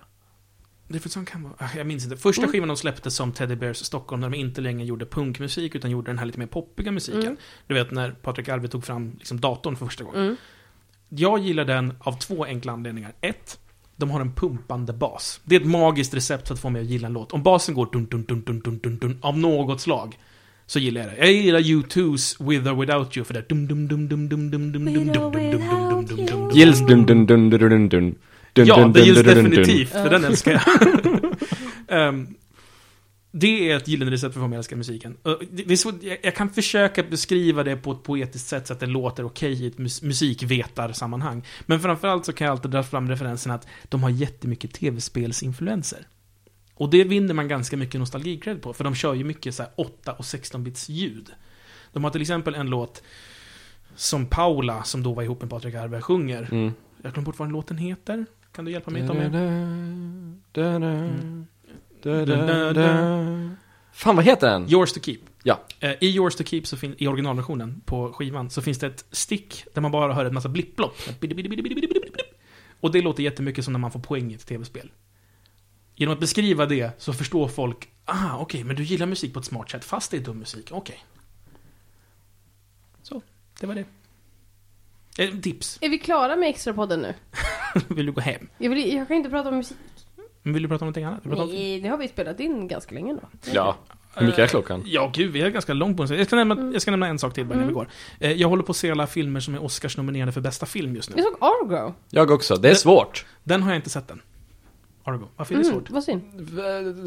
[1.10, 1.54] Sound kan vara...
[1.58, 2.18] ah, Jag minns inte.
[2.18, 2.52] Första Mm.
[2.52, 6.12] skivan de släppte som Teddy Bears Stockholm, när de inte längre gjorde punkmusik, utan gjorde
[6.12, 7.22] den här lite mer poppiga musiken.
[7.24, 7.38] Mm.
[7.68, 10.22] Du vet när Patrik Arvid tog fram liksom, datorn för första gången.
[10.22, 10.36] Mm.
[11.10, 13.14] Jag gillar den av två enkla anledningar.
[13.22, 13.60] Ett,
[13.96, 15.42] de har en pumpande bas.
[15.44, 17.34] Det är ett magiskt recept för att få mig att gilla en låt.
[17.34, 20.18] Om basen går dun dun dun dun dun dun dun av något slag,
[20.66, 21.18] så gillar jag det.
[21.18, 24.72] Jag gillar U2's With or Without You för det dum dum dum dum dum dum
[24.72, 28.16] dum dum dum dum dum dum dum dum Gills dun dun dun dun dun dun.
[28.58, 29.24] Dun, Ja, dun, dun, dun.
[29.24, 30.64] definitivt, för den älskar jag.
[32.08, 32.28] Ehm,
[33.32, 35.18] det är ett gyllene recept för att få mig att älska musiken.
[35.52, 38.80] Det är så, jag, jag kan försöka beskriva det på ett poetiskt sätt så att
[38.80, 41.44] det låter okej i ett mus musikvetarsammanhang.
[41.66, 46.08] Men framförallt så kan jag alltid dra fram referensen att de har jättemycket tv-spelsinfluenser.
[46.74, 49.72] Och det vinner man ganska mycket nostalgicred på, för de kör ju mycket så här
[49.76, 51.30] 8 och 16-bits ljud.
[51.94, 53.04] De har till exempel en låt
[53.96, 56.48] som Paula, som då var ihop med Patrik Arve, sjunger.
[56.52, 56.74] Mm.
[57.02, 58.26] Jag glömde bort vad den låten heter.
[58.58, 59.24] Kan du hjälpa mig Tommy?
[63.94, 64.70] Fan, vad heter den?
[64.70, 65.18] Yours to keep.
[65.44, 65.60] Ja.
[65.80, 69.06] Eh, I Yours to keep, så fin- i originalversionen på skivan, så finns det ett
[69.12, 70.96] stick där man bara hör en massa blipplopp.
[72.80, 74.92] Och det låter jättemycket som när man får poäng i ett tv-spel.
[75.96, 79.46] Genom att beskriva det så förstår folk, ah okej, men du gillar musik på ett
[79.46, 81.00] smart sätt, fast det är dum musik, okej.
[83.02, 83.22] Så,
[83.60, 83.86] det var det.
[85.18, 85.78] Eh, tips.
[85.82, 87.14] Är vi klara med extrapodden nu?
[87.88, 88.48] vill du gå hem?
[88.58, 89.78] Jag, vill, jag kan inte prata om musik.
[90.44, 91.24] Men vill du prata om någonting annat?
[91.24, 93.20] Prata Nej, det har vi spelat in ganska länge nu.
[93.54, 93.76] Ja.
[94.16, 94.84] Hur mycket är klockan?
[94.86, 96.18] Ja, gud, vi är ganska långt på den.
[96.18, 97.76] Jag ska nämna, jag ska nämna en sak till bara innan vi Mm.
[97.76, 97.88] går.
[98.20, 101.12] Eh, Jag håller på att se alla filmer som är Oscars-nominerade för bästa film just
[101.12, 101.22] Vi nu.
[101.22, 101.94] såg Argo.
[102.10, 102.56] Jag också.
[102.56, 103.26] Det är svårt.
[103.44, 104.22] Den har jag inte sett än.
[105.04, 105.26] Argo.
[105.36, 105.90] Varför är det Mm, svårt?
[105.90, 106.24] vad synd.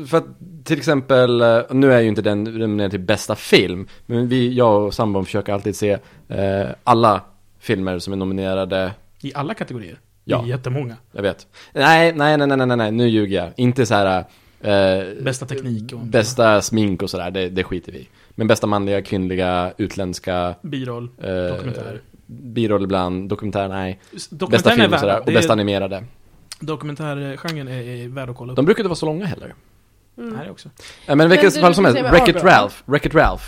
[0.09, 0.25] För att
[0.65, 4.83] till exempel, eh, nu är ju inte den nominerad till bästa film, men vi, jag
[4.87, 5.99] och sambon försöker alltid se
[6.29, 7.21] eh, alla
[7.61, 9.99] filmer som är nominerade I alla kategorier?
[10.25, 10.47] Ja.
[10.47, 10.97] Jättemånga.
[11.13, 11.47] Jag vet.
[11.73, 13.53] Nej, nej, nej, nej, nej, nej, nu ljuger jag.
[13.57, 14.25] Inte så här...
[14.61, 15.99] Eh, Bästa teknik och...
[16.01, 18.09] Bästa smink och sådär, det, det skiter vi i.
[18.31, 22.01] Men bästa manliga, kvinnliga, utländska, Biroll, eh, dokumentär.
[22.27, 24.01] biroll ibland, dokumentär, nej.
[24.51, 26.05] Bästa är film och sådär, och det bästa är- animerade.
[26.61, 28.57] Dokumentärgenren är, är värd att kolla upp.
[28.57, 29.55] De brukar inte vara så långa heller.
[30.19, 30.37] Mm.
[30.39, 30.69] Här också.
[31.07, 32.45] Eh, Men vilket fall som helst, Wreck-It.
[32.45, 33.45] Ralph, Wreck-It Ralph,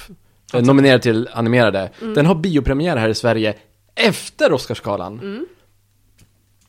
[0.55, 1.91] eh, nominerad till animerade.
[2.15, 3.55] Den har biopremiär här i Sverige
[3.95, 5.47] efter Oscarsgalan.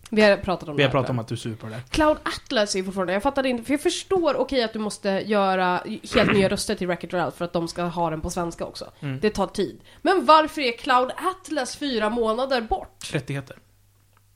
[0.09, 1.73] Vi har pratat om Vi det har här, pratat om att du super det.
[1.73, 1.85] jag.
[1.89, 5.09] Cloud Atlas är ju fortfarande, jag fattar inte, för jag förstår okej att du måste
[5.09, 5.83] göra
[6.15, 8.91] helt nya röster till Wreck-It Ralph för att de ska ha den på svenska också.
[8.99, 9.19] Mm.
[9.19, 9.81] Det tar tid.
[10.01, 13.13] Men varför är Cloud Atlas fyra månader bort?
[13.13, 13.57] Rättigheter.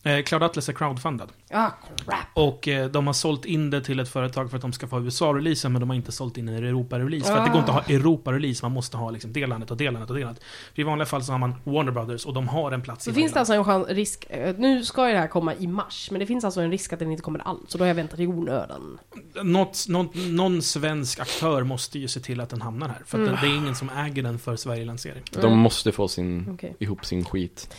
[0.08, 1.32] Eh, Cloud Atlas är crowdfundad.
[1.52, 1.70] Ah,
[2.06, 2.18] crap.
[2.34, 5.00] Och eh, de har sålt in det till ett företag för att de ska få
[5.02, 7.26] USA-releasen, men de har inte sålt in en Europa-release.
[7.26, 9.78] För att det går inte att ha Europa-release, man måste ha liksom det landet och
[9.78, 10.44] det landet och det landet.
[10.76, 13.12] För I vanliga fall så har man Warner Brothers och de har en plats Så
[13.12, 15.56] i finns det varje alltså en chans, risk, eh, nu ska ju det här komma
[15.56, 17.84] i mars, men det finns alltså en risk att den inte kommer alls, så då
[17.84, 18.68] har jag väntat i onödan.
[18.70, 19.48] land.
[19.48, 23.02] Något, något, någon svensk aktör måste ju se till att den hamnar här.
[23.06, 23.40] För att Mm.
[23.42, 25.24] det är ingen som äger den för Sverige-lansering.
[25.42, 26.76] De måste få sin, Okej.
[26.80, 27.76] ihop sin skit.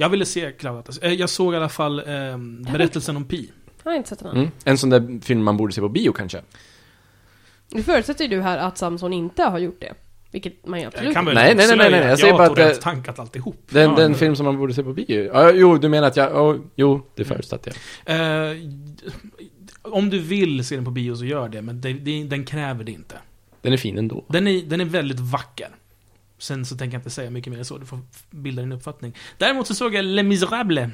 [0.00, 0.98] Jag ville se Cloud Atlas.
[0.98, 2.04] Eh, jag såg i alla fall eh,
[2.72, 3.50] berättelsen om Pi.
[3.84, 4.36] Jag har inte sett den än.
[4.36, 4.50] Mm.
[4.64, 6.40] En sån där film man borde se på bio kanske.
[7.70, 9.94] Nu förutsätter ju du här att Samson inte har gjort det.
[10.30, 12.32] Vilket man ju Jag absolut kan väl Nej, nej, nej, nej, nej, jag Jag, säger
[12.32, 13.62] jag bara har att det- tankat alltihop.
[13.70, 15.30] Den, Ja, den film som man borde se på bio.
[15.34, 17.70] Ja, jo, du menar att jag, oh, jo, det förutsatte
[18.06, 18.50] jag.
[18.50, 18.56] Eh,
[19.82, 22.84] om du vill se den på bio så gör det, men det, det, den kräver
[22.84, 23.14] det inte.
[23.62, 24.24] Den är fin ändå.
[24.28, 25.68] Den är, den är väldigt vacker.
[26.38, 27.98] Sen så tänker jag inte säga mycket mer än så, du får
[28.30, 29.16] bilda din uppfattning.
[29.38, 30.90] Däremot så såg jag Les Misérables.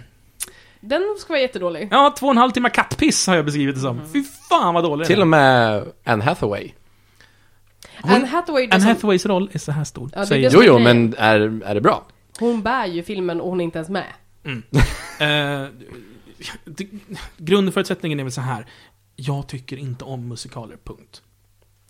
[0.81, 1.89] Den ska vara jättedålig.
[1.91, 4.01] Ja, två och en halv timme kattpiss har jag beskrivit det som.
[4.13, 6.71] Fy fan vad dålig Till och med Anne Hathaway.
[8.03, 10.11] Hon- Anne Hathaway, Anne som, Hathaways roll är så här stor.
[10.15, 12.07] Ja, som- Jo, jo, men är, är det bra?
[12.39, 14.07] hon bär ju filmen och hon är inte ens med.
[15.21, 15.67] Eh,
[16.65, 16.89] det-
[17.37, 18.67] grundförutsättningen är väl så här.
[19.17, 21.23] Jag tycker inte om musikaler, punkt.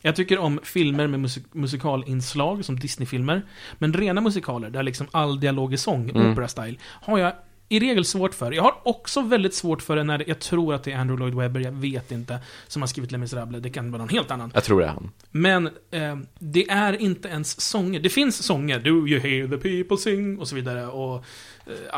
[0.07, 3.43] Jag tycker om filmer med musik musikalinslag, som Disney-filmer.
[3.79, 6.33] Men rena musikaler, där liksom all dialog är sång, Mm.
[6.33, 7.33] opera-style, har jag
[7.69, 8.53] i regel svårt för.
[8.53, 11.35] Jag har också väldigt svårt för det när jag tror att det är Andrew Lloyd
[11.35, 13.63] Webber, jag vet inte, som har skrivit Les Misérables.
[13.63, 14.51] Det kan vara någon helt annan.
[14.55, 15.11] Jag tror det är han.
[15.31, 18.01] Men eh, det är inte ens sånger.
[18.01, 20.39] Det finns sånger, Do you hear the people sing?
[20.39, 20.87] Och så vidare.
[20.87, 21.25] Och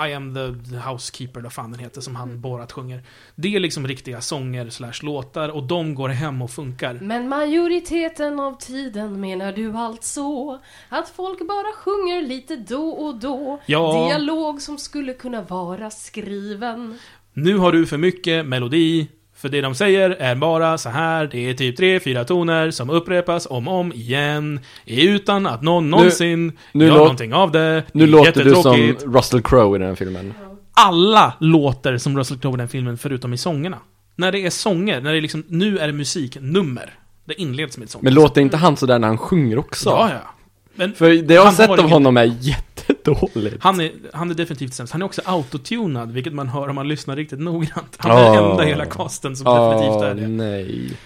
[0.09, 3.03] I am the, housekeeper, vad fan den heter, som han Borat sjunger.
[3.35, 6.99] Det är liksom riktiga sånger slash låtar och de går hem och funkar.
[7.03, 13.61] Men majoriteten av tiden menar du alltså att folk bara sjunger lite då och då
[13.67, 14.09] Ja.
[14.09, 16.99] Dialog som skulle kunna vara skriven
[17.33, 19.09] Nu har du för mycket melodi.
[19.37, 21.29] För det de säger är bara så här.
[21.33, 24.61] Det är typ tre, fyra toner som upprepas om och om igen.
[24.87, 27.83] Utan att någon någonsin nu gör låt- någonting av det.
[27.93, 28.97] Nu Det låter du som.
[29.15, 30.35] Russell Crowe i den här filmen.
[30.75, 33.79] alla låter som Russell Crowe i den filmen, förutom i sångerna.
[34.17, 36.95] När det är sånger, när det är liksom, nu är det musiknummer.
[37.25, 38.05] Det inleds med ett sånt.
[38.05, 39.89] Men låter inte han sådär när han sjunger också?
[39.91, 40.31] Ja, ja.
[40.77, 43.57] Men För det jag har sett av honom är jättedåligt.
[43.61, 44.93] han är, han är definitivt sämst.
[44.93, 47.97] Han är också autotunad, vilket man hör om man lyssnar riktigt noggrant.
[47.99, 48.35] Han är Ah.
[48.35, 50.29] den enda i hela casten som definitivt är det.
[50.29, 50.97] nej.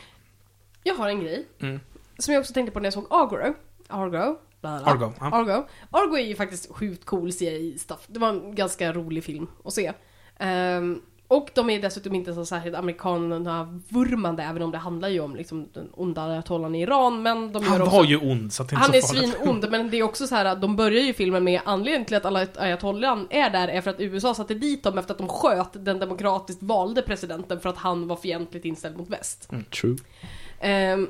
[0.83, 1.81] Jag har en grej Mm.
[2.19, 3.37] som jag också tänkte på när jag såg Argo
[3.89, 4.37] Argo.
[4.63, 5.13] Argo.
[5.21, 5.27] Ja.
[5.33, 5.67] Argo.
[5.91, 8.01] Argo är ju faktiskt sjukt cool CI-stuff.
[8.07, 9.93] Det var en ganska rolig film att se.
[10.39, 11.01] Ehm,
[11.31, 15.69] och de är dessutom inte så särskilt amerikanerna-vurmande, även om det handlar ju om liksom,
[15.73, 17.97] den onda ayatollan i Iran, men de gör Han också...
[17.97, 20.45] var ju ond, så det är Han är svinond, men det är också så här
[20.45, 23.91] att de börjar ju filmen med anledningen till att alla ayatollan är där är för
[23.91, 27.77] att USA satte dit dem efter att de sköt den demokratiskt valde presidenten för att
[27.77, 29.51] han var fientligt inställd mot väst.
[29.81, 29.97] True.
[30.61, 31.09] Ehm,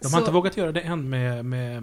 [0.00, 1.82] De har så- inte vågat göra det än med, med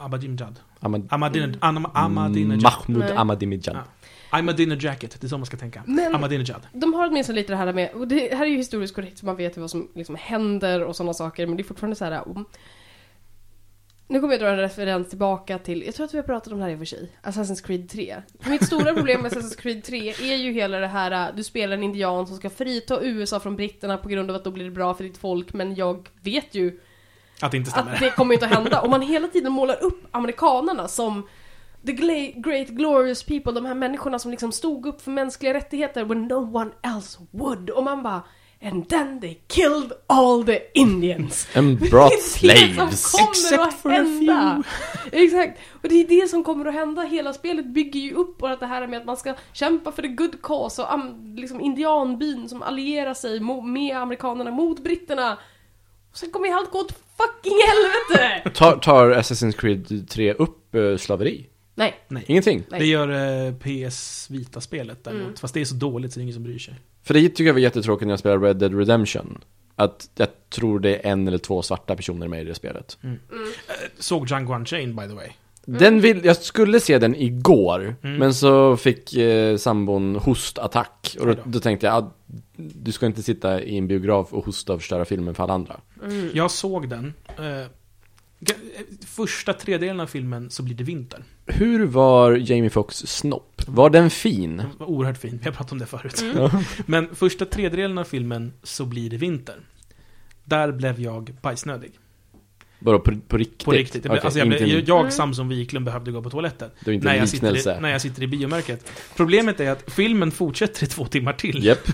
[0.00, 0.60] Ahmadinejad.
[0.80, 1.06] Ahmad...
[1.10, 1.56] Ahmadinejad.
[1.60, 2.62] Ahmad- Ahmadinejad.
[2.62, 3.16] Mahmoud Nej.
[3.16, 3.76] Ahmadinejad.
[3.76, 3.82] Ja.
[4.30, 5.82] Ahmadinejad jacket, det är så man ska tänka.
[5.86, 6.66] Men- Ahmadinejad.
[6.72, 9.26] De har åtminstone lite det här med, och det här är ju historiskt korrekt så
[9.26, 12.28] man vet vad som liksom händer och sådana saker, men det är fortfarande så här.
[12.28, 12.44] om-
[14.08, 16.58] Nu kommer jag dra en referens tillbaka till, jag tror att vi har pratat om
[16.58, 18.16] det här i och för sig, Assassin's Creed 3.
[18.46, 21.82] Mitt stora problem med Assassin's Creed 3 är ju hela det här, du spelar en
[21.82, 24.94] indian som ska frita USA från britterna på grund av att då blir det bra
[24.94, 26.80] för ditt folk, men jag vet ju
[27.40, 27.92] Att det inte stämmer.
[27.94, 28.80] att det kommer inte att hända.
[28.80, 31.28] Och man hela tiden målar upp amerikanerna som
[31.86, 31.92] the
[32.36, 36.56] great glorious people, de här människorna som liksom stod upp för mänskliga rättigheter when no
[36.56, 37.70] one else would.
[37.70, 38.22] Och man bara
[38.62, 41.48] And then they killed all the Indians.
[41.54, 43.14] And brought slaves.
[43.14, 44.62] Except att for a hända.
[45.12, 45.58] Exakt.
[45.82, 47.02] Och det är det som kommer att hända.
[47.02, 50.08] Hela spelet bygger ju upp på det här med att man ska kämpa för the
[50.08, 50.88] good cause och
[51.34, 55.38] liksom indianbyn som allierar sig med amerikanerna mot britterna.
[56.10, 58.50] Och sen kommer allt gå åt fucking helvete!
[58.58, 61.46] Tar, tar Assassin's Creed 3 upp eh, slaveri?
[61.78, 62.24] Nej.
[62.26, 62.62] Ingenting.
[62.68, 62.80] Nej.
[62.80, 63.08] Det gör
[63.46, 65.24] eh, PS Vita-spelet däremot.
[65.24, 65.36] Mm.
[65.36, 66.74] Fast det är så dåligt så det är ingen som bryr sig.
[67.02, 69.38] För det tycker jag var jättetråkigt när jag spelade Red Dead Redemption.
[69.76, 72.98] Att jag tror det är en eller två svarta personer med i det spelet.
[73.02, 73.18] Mm.
[73.98, 75.28] Såg Django Unchained by the way.
[75.68, 78.16] Den vill, jag skulle se den igår, Mm.
[78.18, 81.16] men så fick eh, sambon hostattack.
[81.20, 81.60] Och då, då.
[81.60, 82.12] tänkte jag, ah,
[82.56, 85.80] du ska inte sitta i en biograf och hosta och förstöra filmen för alla andra.
[86.04, 86.30] Mm.
[86.34, 87.14] Jag såg den.
[87.38, 87.66] Eh, eh,
[89.06, 91.24] första tredjedelen av filmen så blir det vinter.
[91.46, 93.62] Hur var Jamie Foxx snopp?
[93.66, 94.56] Var den fin?
[94.56, 96.22] Det var oerhört fin, vi har pratat om det förut.
[96.22, 96.50] Mm.
[96.86, 99.54] Men första tredjedelen av filmen så blir det vinter.
[100.44, 101.92] Där blev jag bajsnödig.
[102.78, 103.64] Bara på, på riktigt?
[103.64, 104.04] På riktigt.
[104.04, 105.10] Jag, Okej, alltså jag, blev- inte, jag, Mm.
[105.12, 106.70] Samson Wiklund, behövde gå på toaletten.
[106.80, 108.92] det var inte När en jag, sitter i, när jag sitter i biomärket.
[109.16, 111.64] Problemet är att filmen fortsätter i två timmar till.
[111.64, 111.88] Japp.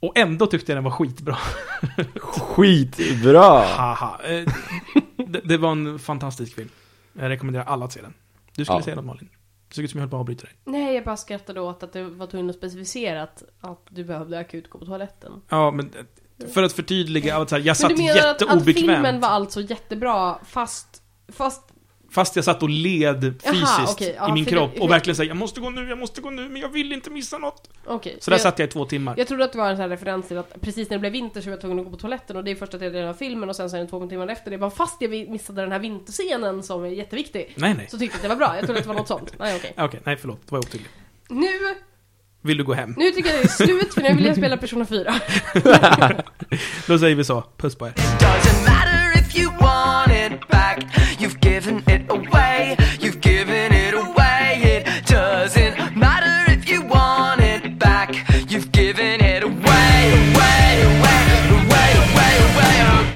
[0.00, 1.36] Och ändå tyckte jag den var skitbra.
[2.16, 3.40] Skitbra!
[3.76, 4.20] Haha.
[5.32, 6.68] Det, det var en fantastisk film.
[7.12, 8.14] Jag rekommenderar alla att se den.
[8.56, 8.82] Du skulle Ja.
[8.84, 9.28] säga något Malin.
[9.68, 10.54] Det såg ut som jag höll på att avbryta dig.
[10.64, 14.38] Nej, jag bara skrattade åt att du var tvungen att specificera att, att du behövde
[14.38, 15.32] akut gå på toaletten.
[15.48, 15.92] Ja, men
[16.54, 18.76] för att förtydliga, att så här, jag Men satt du menar att, att jätteobekvämt.
[18.78, 21.02] filmen var alltså jättebra, fast...
[21.28, 21.69] Fast...
[22.10, 24.14] Fast jag satt och led fysiskt Aha, okay.
[24.16, 26.30] ja, i min kropp det, och verkligen säger jag måste gå nu, jag måste gå
[26.30, 27.70] nu, men jag vill inte missa något.
[27.86, 29.14] Okay, så där jag, satt jag i två timmar.
[29.18, 31.12] Jag trodde att det var en sån här referens till att precis när det blev
[31.12, 33.14] vinter så var jag tvungen att gå på toaletten och det är första delen av
[33.14, 34.58] filmen och sen så är det två timmar efter det.
[34.58, 37.54] Bara fast jag missade den här vinterscenen som är jätteviktig.
[37.56, 37.86] Nej, nej.
[37.90, 39.34] Så tyckte jag att det var bra, jag trodde att det var något sånt.
[39.38, 39.70] Nej, okej.
[39.80, 39.86] Okay.
[39.86, 40.00] okay.
[40.04, 40.90] nej förlåt, det var otydligt.
[41.28, 41.48] Nu
[42.42, 42.94] vill du gå hem?
[42.96, 45.14] Nu tycker jag det är slut för nu vill jag spela Persona 4.
[46.86, 47.94] Då säger vi så, puss på er.